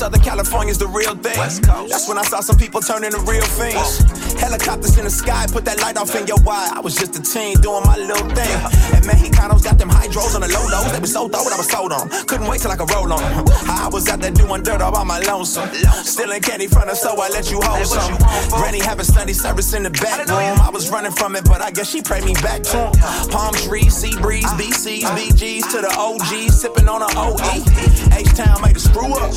[0.00, 1.36] Southern California's the real thing.
[1.36, 4.00] That's when I saw some people turn into real things.
[4.40, 6.72] Helicopters in the sky, put that light off in your eye.
[6.72, 8.48] I was just a teen doing my little thing.
[8.96, 10.90] And Mexicanos got them hydros on the low lows.
[10.90, 12.08] They was so throw I was sold on.
[12.24, 13.20] Couldn't wait till I could roll on.
[13.68, 15.68] I was out there doing dirt all by my lonesome.
[16.00, 18.16] Stealing candy from her, so I let you hold some.
[18.56, 20.64] Granny having Sunday service in the back room.
[20.64, 22.88] I was running from it, but I guess she prayed me back to.
[23.28, 28.16] Palm trees, sea breeze, BCs, BGs to the OGs, sipping on a OE.
[28.16, 29.28] H-Town made a screw up.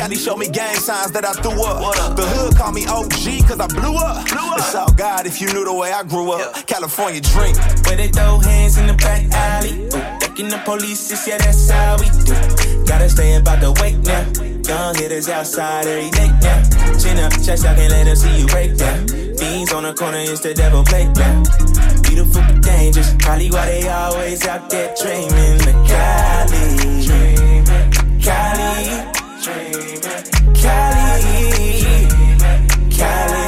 [0.01, 1.77] Cali showed me gang signs that I threw up.
[2.17, 4.25] The hood called me OG cause I blew up.
[4.25, 4.57] blew up.
[4.57, 6.65] It's all God if you knew the way I grew up.
[6.65, 7.53] California dream.
[7.85, 9.77] Where they throw hands in the back alley.
[10.17, 12.33] Ducking the police, yeah, that's how we do.
[12.89, 14.25] Gotta stay about the wake now.
[14.65, 16.97] Young hitters outside every day now.
[16.97, 19.05] Chin up, chest out, can't let them see you break down.
[19.05, 21.45] Beans on the corner, it's the devil playground.
[22.01, 23.13] Beautiful but dangerous.
[23.19, 25.61] Probably why they always out there dreaming.
[25.61, 25.77] The.
[25.85, 26.65] Cali.
[28.17, 29.10] Cali.
[33.01, 33.40] Cali.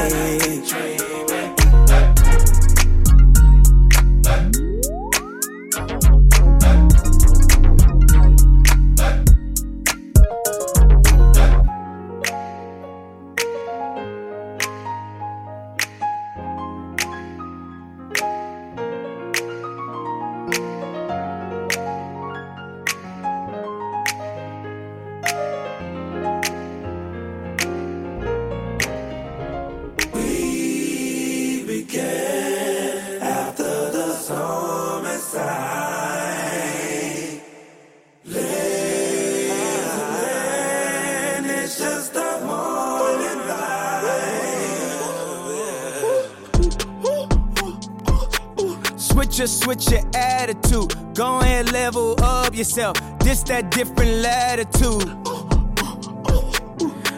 [50.63, 51.15] Attitude.
[51.15, 52.97] Go ahead, level up yourself.
[53.19, 55.09] This that different latitude.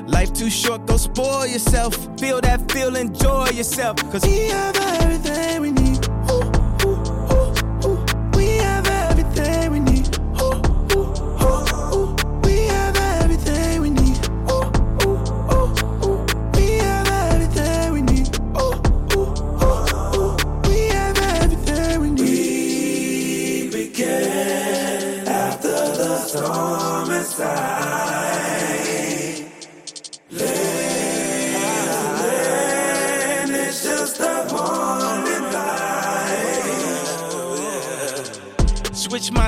[0.07, 1.95] Life too short, go spoil yourself.
[2.19, 3.97] Feel that feel, enjoy yourself.
[4.11, 6.04] Cause we have everything we need.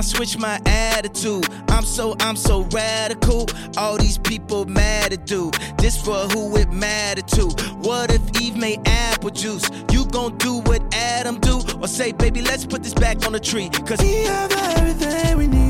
[0.08, 1.46] Switch my attitude.
[1.68, 3.46] I'm so, I'm so radical.
[3.76, 5.50] All these people mad at do.
[5.76, 7.46] This for who it matter to.
[7.82, 9.68] What if Eve made apple juice?
[9.92, 11.60] You gon' do what Adam do?
[11.80, 13.68] Or say, baby, let's put this back on the tree.
[13.86, 15.67] Cause we have everything we need.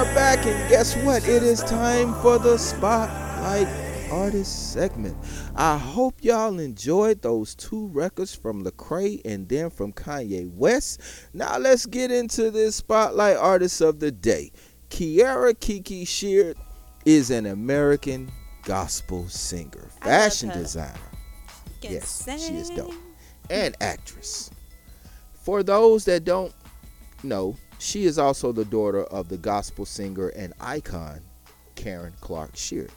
[0.00, 1.28] Are back, and guess what?
[1.28, 3.68] It is time for the Spotlight
[4.10, 5.14] Artist segment.
[5.54, 11.02] I hope y'all enjoyed those two records from Lecrae and then from Kanye West.
[11.34, 14.52] Now let's get into this Spotlight Artist of the Day.
[14.88, 16.56] Kierra Kiki Sheard
[17.04, 18.32] is an American
[18.62, 20.94] gospel singer, fashion designer.
[21.82, 22.94] Yes, she is dope.
[23.50, 24.50] And actress.
[25.34, 26.54] For those that don't
[27.22, 31.20] know, she is also the daughter of the gospel singer and icon
[31.74, 32.92] Karen Clark Sheard.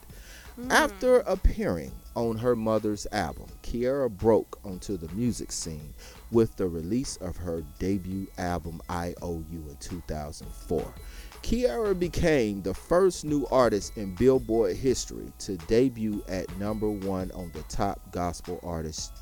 [0.55, 0.71] Hmm.
[0.71, 5.93] After appearing on her mother's album, Kierra broke onto the music scene
[6.31, 10.93] with the release of her debut album IOU in 2004.
[11.41, 17.51] Kierra became the first new artist in Billboard history to debut at number one on
[17.53, 19.13] the top gospel artist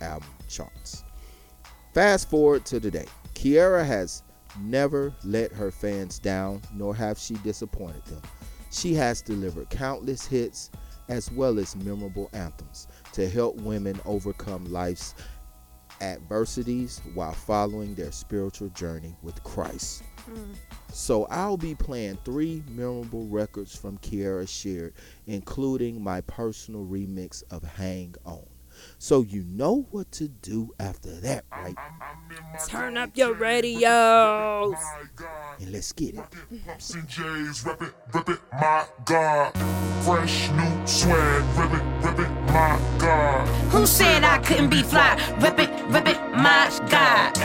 [0.00, 1.04] album charts.
[1.92, 3.06] Fast forward to today.
[3.34, 4.22] Kierra has
[4.60, 8.22] never let her fans down, nor have she disappointed them.
[8.70, 10.70] She has delivered countless hits
[11.08, 15.14] as well as memorable anthems to help women overcome life's
[16.00, 20.02] adversities while following their spiritual journey with Christ.
[20.30, 20.54] Mm.
[20.92, 24.94] So I'll be playing three memorable records from Kierra Sheard,
[25.26, 28.47] including my personal remix of Hang On.
[29.00, 31.76] So you know what to do after that, right?
[32.66, 34.74] Turn up your radios.
[35.60, 36.24] And let's get it.
[36.66, 39.52] Pops and J's, rip it, rip it, my God.
[40.02, 43.46] Fresh new swag, rip it, rip it, my God.
[43.70, 45.14] Who said I couldn't be fly?
[45.40, 47.38] Rip it, rip it, my God.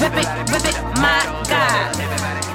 [0.00, 2.45] Rip it, rip it, my God.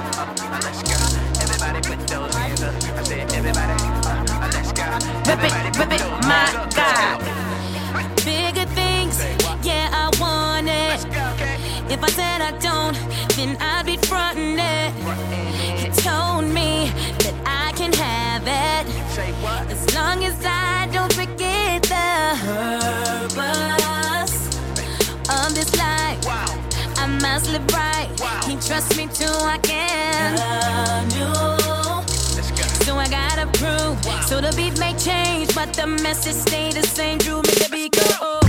[5.26, 7.18] Rip it, rip it, my God.
[8.24, 9.22] Bigger things,
[9.62, 11.06] yeah, I want it.
[11.90, 12.96] If I said I don't,
[13.36, 14.92] then I'd be fronting it.
[15.78, 16.90] He told me
[17.22, 18.86] that I can have it.
[19.70, 22.36] As long as I don't forget the
[23.34, 24.36] purpose
[25.30, 26.18] of this life.
[26.98, 28.08] I must live right.
[28.44, 30.36] He trusts me till I can.
[31.16, 32.01] You.
[32.92, 33.96] So I gotta prove.
[34.26, 37.16] So the beat may change, but the message stay the same.
[37.16, 38.02] Drew the beat go.
[38.20, 38.42] Oh.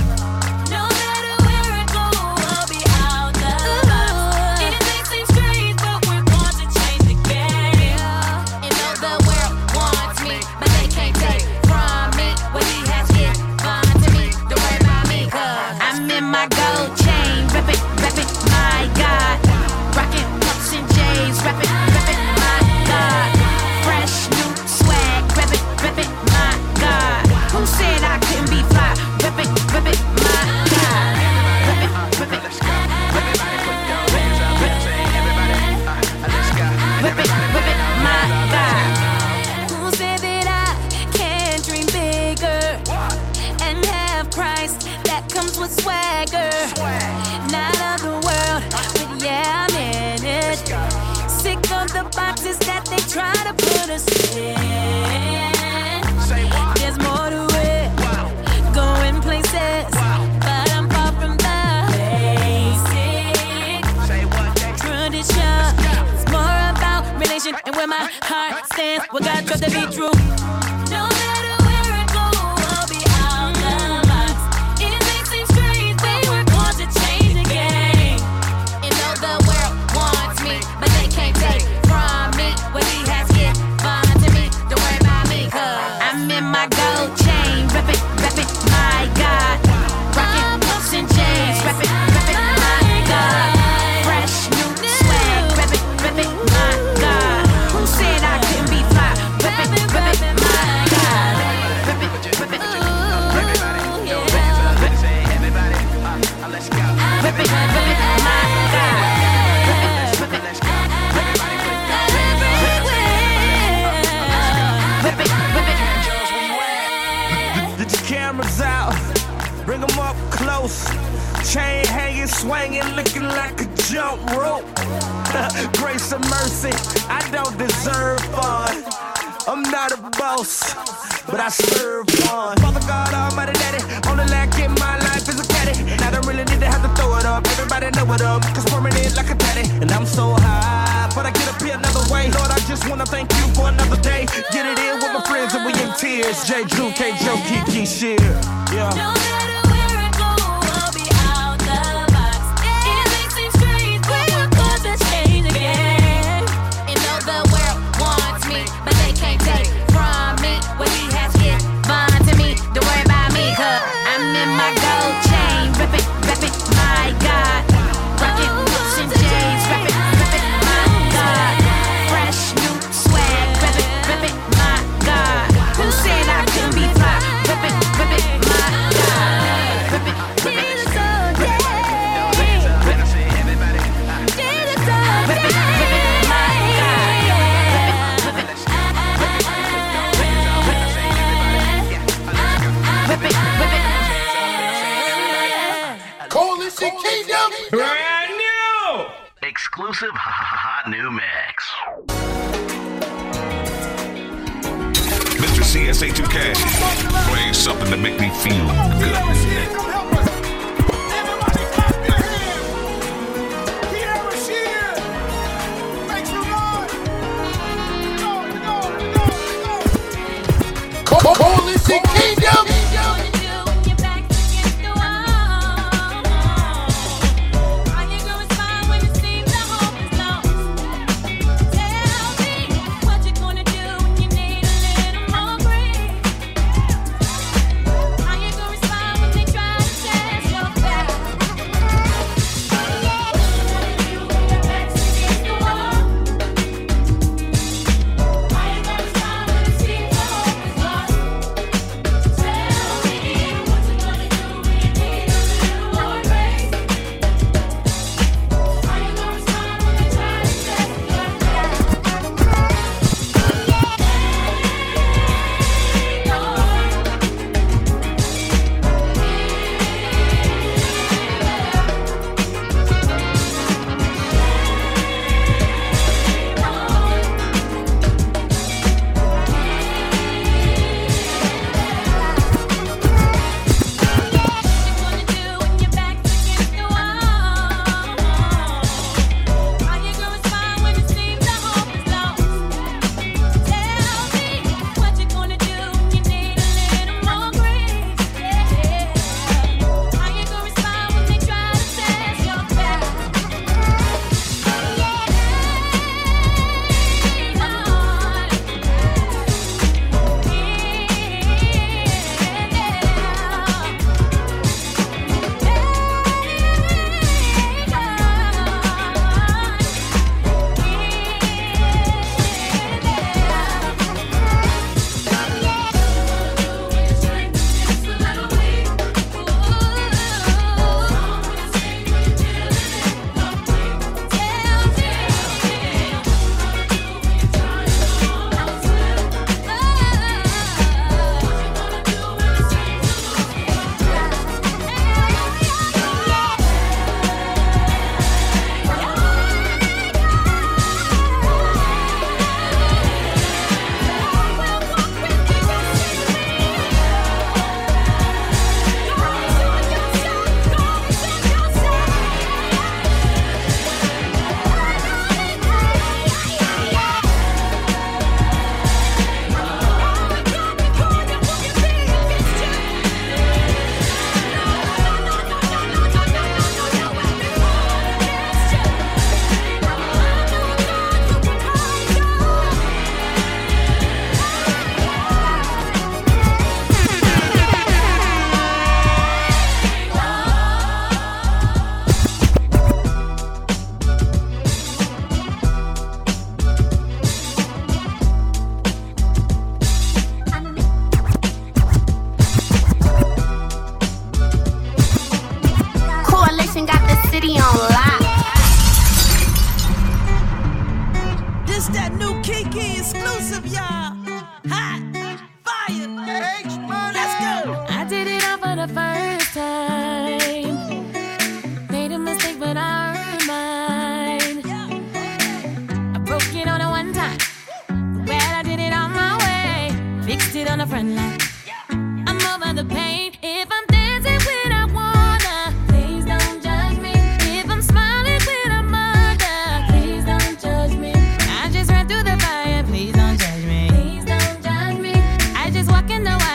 [446.24, 446.52] Just walk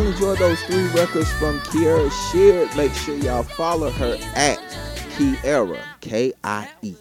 [0.00, 2.74] y'all enjoyed those three records from Kierra Sheard.
[2.74, 4.58] Make sure y'all follow her at
[5.16, 6.94] Kierra, K I E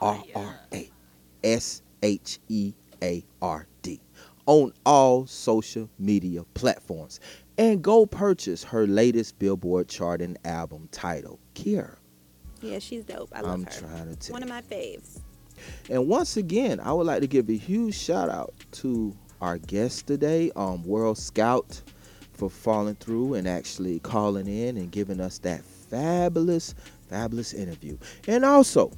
[0.00, 0.90] R R A
[1.44, 2.72] S H E
[3.02, 4.00] A R D,
[4.46, 7.20] on all social media platforms.
[7.58, 11.96] And go purchase her latest Billboard charting album titled Kierra.
[12.62, 13.30] Yeah, she's dope.
[13.34, 13.70] I love I'm her.
[13.70, 15.20] trying to tell One of my faves.
[15.90, 20.06] And once again, I would like to give a huge shout out to our guest
[20.06, 21.82] today, um, World Scout,
[22.38, 26.74] for falling through and actually calling in and giving us that fabulous,
[27.08, 27.98] fabulous interview.
[28.28, 28.92] And also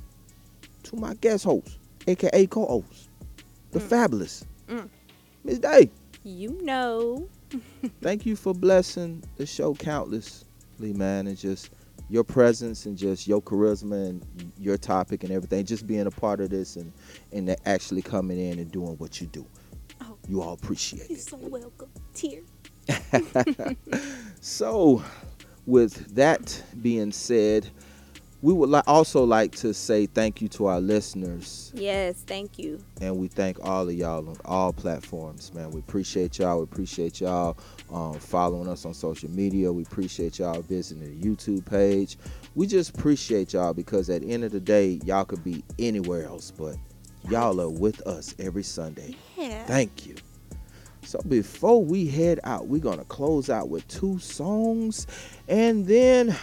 [0.84, 3.08] to my guest host, aka co-host,
[3.72, 4.88] the fabulous Mm.
[5.42, 5.90] Miss Day.
[6.22, 7.28] You know.
[8.02, 11.70] Thank you for blessing the show countlessly, man, and just
[12.08, 16.40] your presence and just your charisma and your topic and everything, just being a part
[16.40, 16.92] of this and
[17.32, 19.44] and actually coming in and doing what you do.
[20.28, 21.10] You all appreciate it.
[21.10, 21.90] You're so welcome.
[22.14, 22.42] Tear.
[24.40, 25.02] so,
[25.66, 27.68] with that being said,
[28.42, 32.82] we would li- also like to say thank you to our listeners Yes, thank you.
[33.02, 35.70] and we thank all of y'all on all platforms, man.
[35.70, 36.58] We appreciate y'all.
[36.58, 37.58] We appreciate y'all
[37.92, 39.70] um, following us on social media.
[39.70, 42.16] We appreciate y'all visiting the YouTube page.
[42.54, 46.24] We just appreciate y'all because at the end of the day, y'all could be anywhere
[46.24, 46.76] else, but
[47.28, 49.14] y'all are with us every Sunday.
[49.36, 49.64] Yeah.
[49.66, 50.14] Thank you.
[51.02, 55.06] So before we head out, we're gonna close out with two songs,
[55.48, 56.36] and then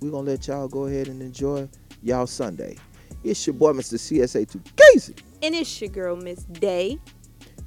[0.00, 1.68] we're gonna let y'all go ahead and enjoy
[2.02, 2.76] y'all Sunday.
[3.24, 3.94] It's your boy, Mr.
[3.94, 5.14] CSA2 Casey.
[5.42, 6.98] And it's your girl, Miss Day.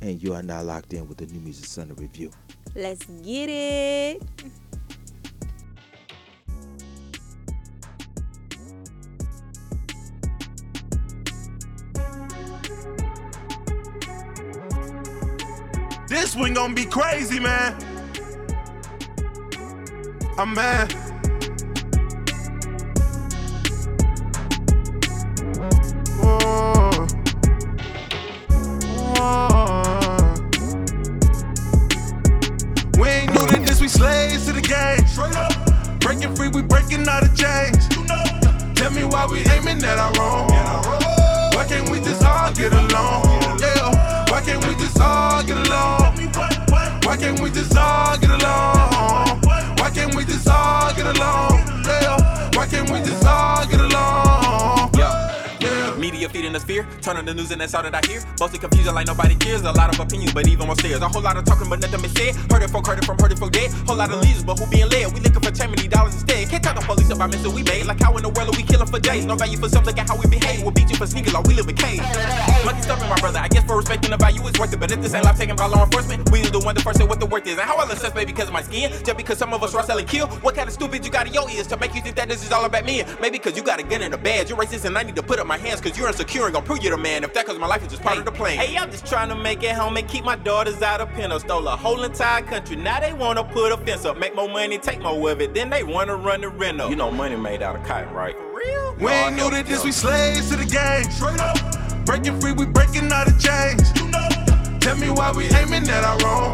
[0.01, 2.29] And you are now locked in with the New Music Sunday Review.
[2.75, 4.21] Let's get it.
[16.35, 17.75] One gonna be crazy, man.
[20.37, 21.04] I'm mad.
[47.55, 49.39] Just all get along?
[49.77, 51.54] Why can't we just all get along?
[56.25, 56.31] Yeah.
[56.31, 58.21] Media feeding us fear, turning the news and that's all that I hear.
[58.39, 59.61] Mostly confusion like nobody cares.
[59.61, 61.01] A lot of opinions, but even more stairs.
[61.01, 62.35] A whole lot of talking, but nothing is said.
[62.51, 63.71] Heard it from, heard it from, heard it from dead.
[63.87, 65.13] Whole lot of leaders, but who being led?
[65.13, 66.49] We looking for 10 million dollars instead.
[66.49, 67.85] Can't talk the police about mistakes we made.
[67.85, 69.25] Like how in the world are we killing for days?
[69.25, 70.61] No value for some, look at how we behave.
[70.63, 72.01] We'll beat you for sneakers, like we live in cage.
[72.65, 73.39] Monkey stuffing my brother.
[73.39, 75.55] I guess for respecting the value is worth it, but if this ain't life taken
[75.55, 77.57] by law enforcement, we the one to first say what the worth is.
[77.57, 79.83] And how I assess maybe because of my skin, just because some of us are
[79.83, 80.27] selling kill.
[80.45, 82.43] What kind of stupid you got in your ears to make you think that this
[82.43, 83.03] is all about me?
[83.21, 84.49] Maybe because you got a gun and a badge.
[84.49, 86.81] You're racist and I need to put up my hands because you're and gonna prove
[86.81, 87.23] you're the man.
[87.23, 88.57] If that cause my life is just part of the plan.
[88.57, 91.37] Hey, I'm just trying to make it home and keep my daughters out of pen.
[91.39, 92.75] Stole a whole entire country.
[92.75, 95.53] Now they wanna put a fence up, make more money, take more of it.
[95.53, 98.35] Then they wanna run the rent You know money made out of cotton, right?
[98.35, 98.95] For real?
[98.99, 101.09] We ain't new to this, we slaves to the game.
[101.11, 102.05] Straight up.
[102.05, 103.91] Breaking free, we breaking out of chains.
[103.99, 104.29] You know.
[104.79, 106.51] Tell me why we aiming at our own.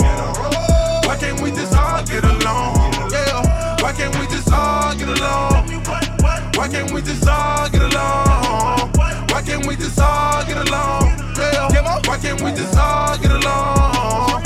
[1.05, 3.11] Why can't we just all get along?
[3.11, 3.81] Yeah.
[3.81, 5.67] Why can't we just all get along?
[6.55, 8.91] Why can't we just all get along?
[9.41, 11.17] Why can't we just all get along?
[11.35, 11.65] Yeah.
[12.05, 14.43] Why can't we just all get along?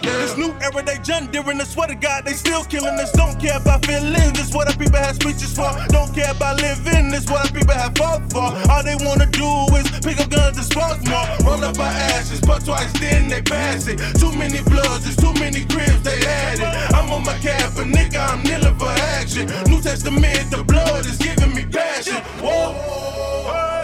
[0.00, 3.12] This new era, they John Deere, I swear to God, they still killing us.
[3.12, 5.68] Don't care about feelings, this what our people have speeches for.
[5.88, 8.48] Don't care about living, this what our people have fought for.
[8.72, 11.28] All they wanna do is pick up guns and spark more.
[11.44, 13.98] Roll up our ashes, but twice then they pass it.
[14.18, 16.64] Too many bloods, there's too many cribs they added.
[16.96, 19.44] I'm on my cap, but nigga, I'm kneeling for action.
[19.68, 22.16] New Testament, the blood is giving me passion.
[22.40, 23.81] Whoa.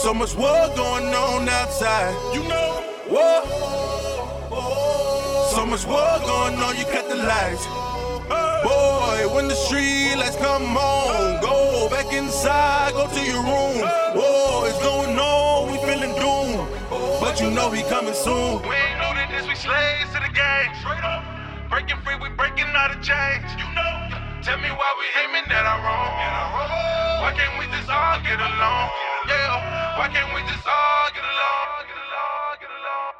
[0.00, 2.16] So much war going on outside.
[2.32, 2.80] You know,
[3.12, 3.44] whoa.
[5.52, 7.66] So much war going on, you cut the lights.
[8.64, 13.84] Boy, when the street lights come on, go back inside, go to your room.
[14.16, 16.66] Whoa, it's going on, we feeling doom.
[17.20, 18.62] But you know we coming soon.
[18.62, 20.72] We ain't new to this, we slaves to the game.
[20.80, 21.24] Straight up.
[21.68, 23.52] Breaking free, we breaking out of chains.
[23.60, 24.16] You know.
[24.40, 27.20] Tell me why we aiming at our own.
[27.20, 29.09] Why can't we just all get along?
[29.28, 29.98] Yeah.
[29.98, 31.84] Why can't we just all get along?
[31.88, 33.14] Get along, get along.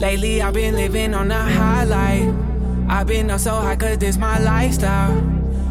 [0.00, 2.34] Lately, I've been living on a highlight.
[2.88, 5.14] I've been up so high, cause this my lifestyle.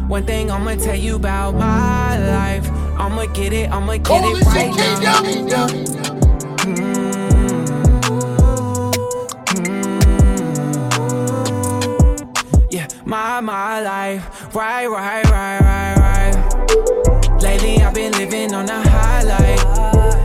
[0.08, 2.77] One thing I'ma tell you about my life.
[2.98, 5.68] I'ma get it, I'ma get it right now.
[6.64, 6.88] Mm.
[11.78, 12.72] Mm.
[12.72, 14.52] Yeah, my, my life.
[14.54, 17.42] Right, right, right, right, right.
[17.42, 19.64] Lately, I've been living on a highlight.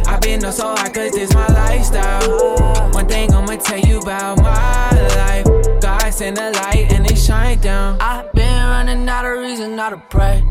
[0.08, 2.92] I've been up so high, cause this my lifestyle.
[2.92, 5.46] One thing I'ma tell you about my life.
[5.80, 7.98] God send a light and it shine down.
[8.02, 10.44] I've been running out of reason not to pray.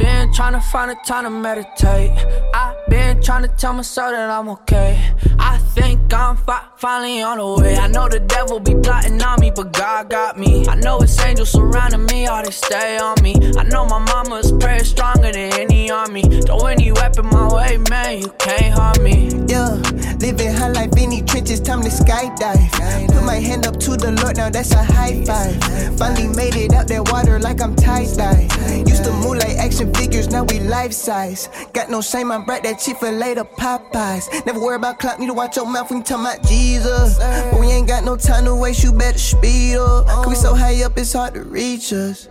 [0.00, 2.10] Been trying to find a time to meditate.
[2.54, 4.98] I've been trying to tell myself that I'm okay.
[5.38, 7.76] I think I'm fi- finally on the way.
[7.76, 10.66] I know the devil be plotting on me, but God got me.
[10.68, 13.34] I know it's angels surrounding me, all they stay on me.
[13.58, 16.22] I know my mama's prayer stronger than any army.
[16.22, 19.28] Throw any weapon my way, man, you can't harm me.
[19.48, 19.74] Yeah,
[20.18, 23.12] living high life in these trenches, time to skydive.
[23.12, 25.98] Put my hand up to the Lord, now that's a high five.
[25.98, 28.48] Finally made it out that water like I'm tie dye.
[28.86, 31.48] Used to move like action figures, now we life size.
[31.72, 34.46] Got no shame, I'm bright, that Chick fil A to Popeyes.
[34.46, 37.18] Never worry about clock, need to watch your mouth when you talking about Jesus.
[37.18, 40.06] But we ain't got no time to waste, you better speed up.
[40.06, 42.28] Cause we so high up, it's hard to reach us.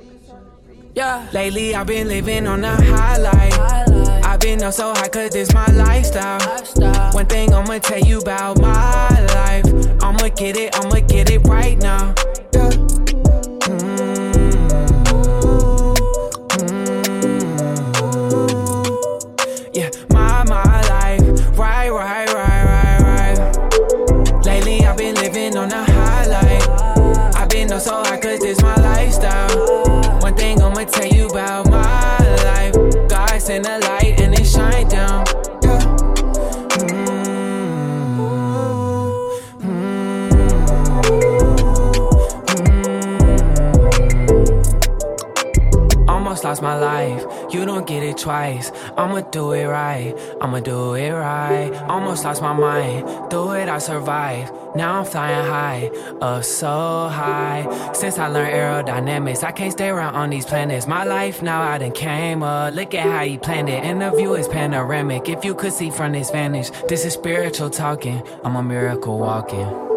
[0.96, 1.28] Yeah.
[1.32, 3.54] Lately, I've been living on a highlight.
[4.26, 6.40] I've been up so high, cause this my lifestyle.
[7.14, 9.66] One thing I'ma tell you about my life.
[10.04, 12.14] I'ma get it, I'ma get it right now.
[12.52, 12.79] Mm.
[21.80, 24.46] Right, right, right, right, right.
[24.46, 26.68] Lately, I've been living on a highlight.
[27.38, 30.20] I've been up so high, cause this my lifestyle.
[30.20, 31.69] One thing I'ma tell you about
[46.40, 48.72] Almost lost my life, you don't get it twice.
[48.96, 51.70] I'ma do it right, I'ma do it right.
[51.90, 54.50] Almost lost my mind, do it, I survive.
[54.74, 55.92] Now I'm flying high,
[56.22, 57.92] up so high.
[57.92, 60.88] Since I learned aerodynamics, I can't stay around on these planets.
[60.88, 62.74] My life now I done came up.
[62.74, 65.28] Look at how he planned it, and the view is panoramic.
[65.28, 68.24] If you could see from this vantage, this is spiritual talking.
[68.46, 69.89] I'm a miracle walking.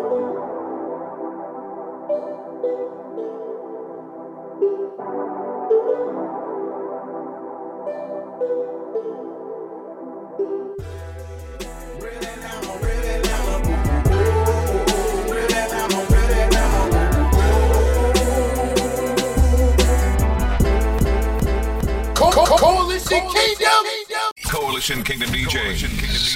[24.47, 25.80] Coalition Kingdom DJs.
[25.80, 25.90] Kingdom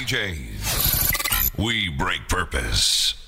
[0.05, 1.57] DJs.
[1.57, 3.26] We break purpose.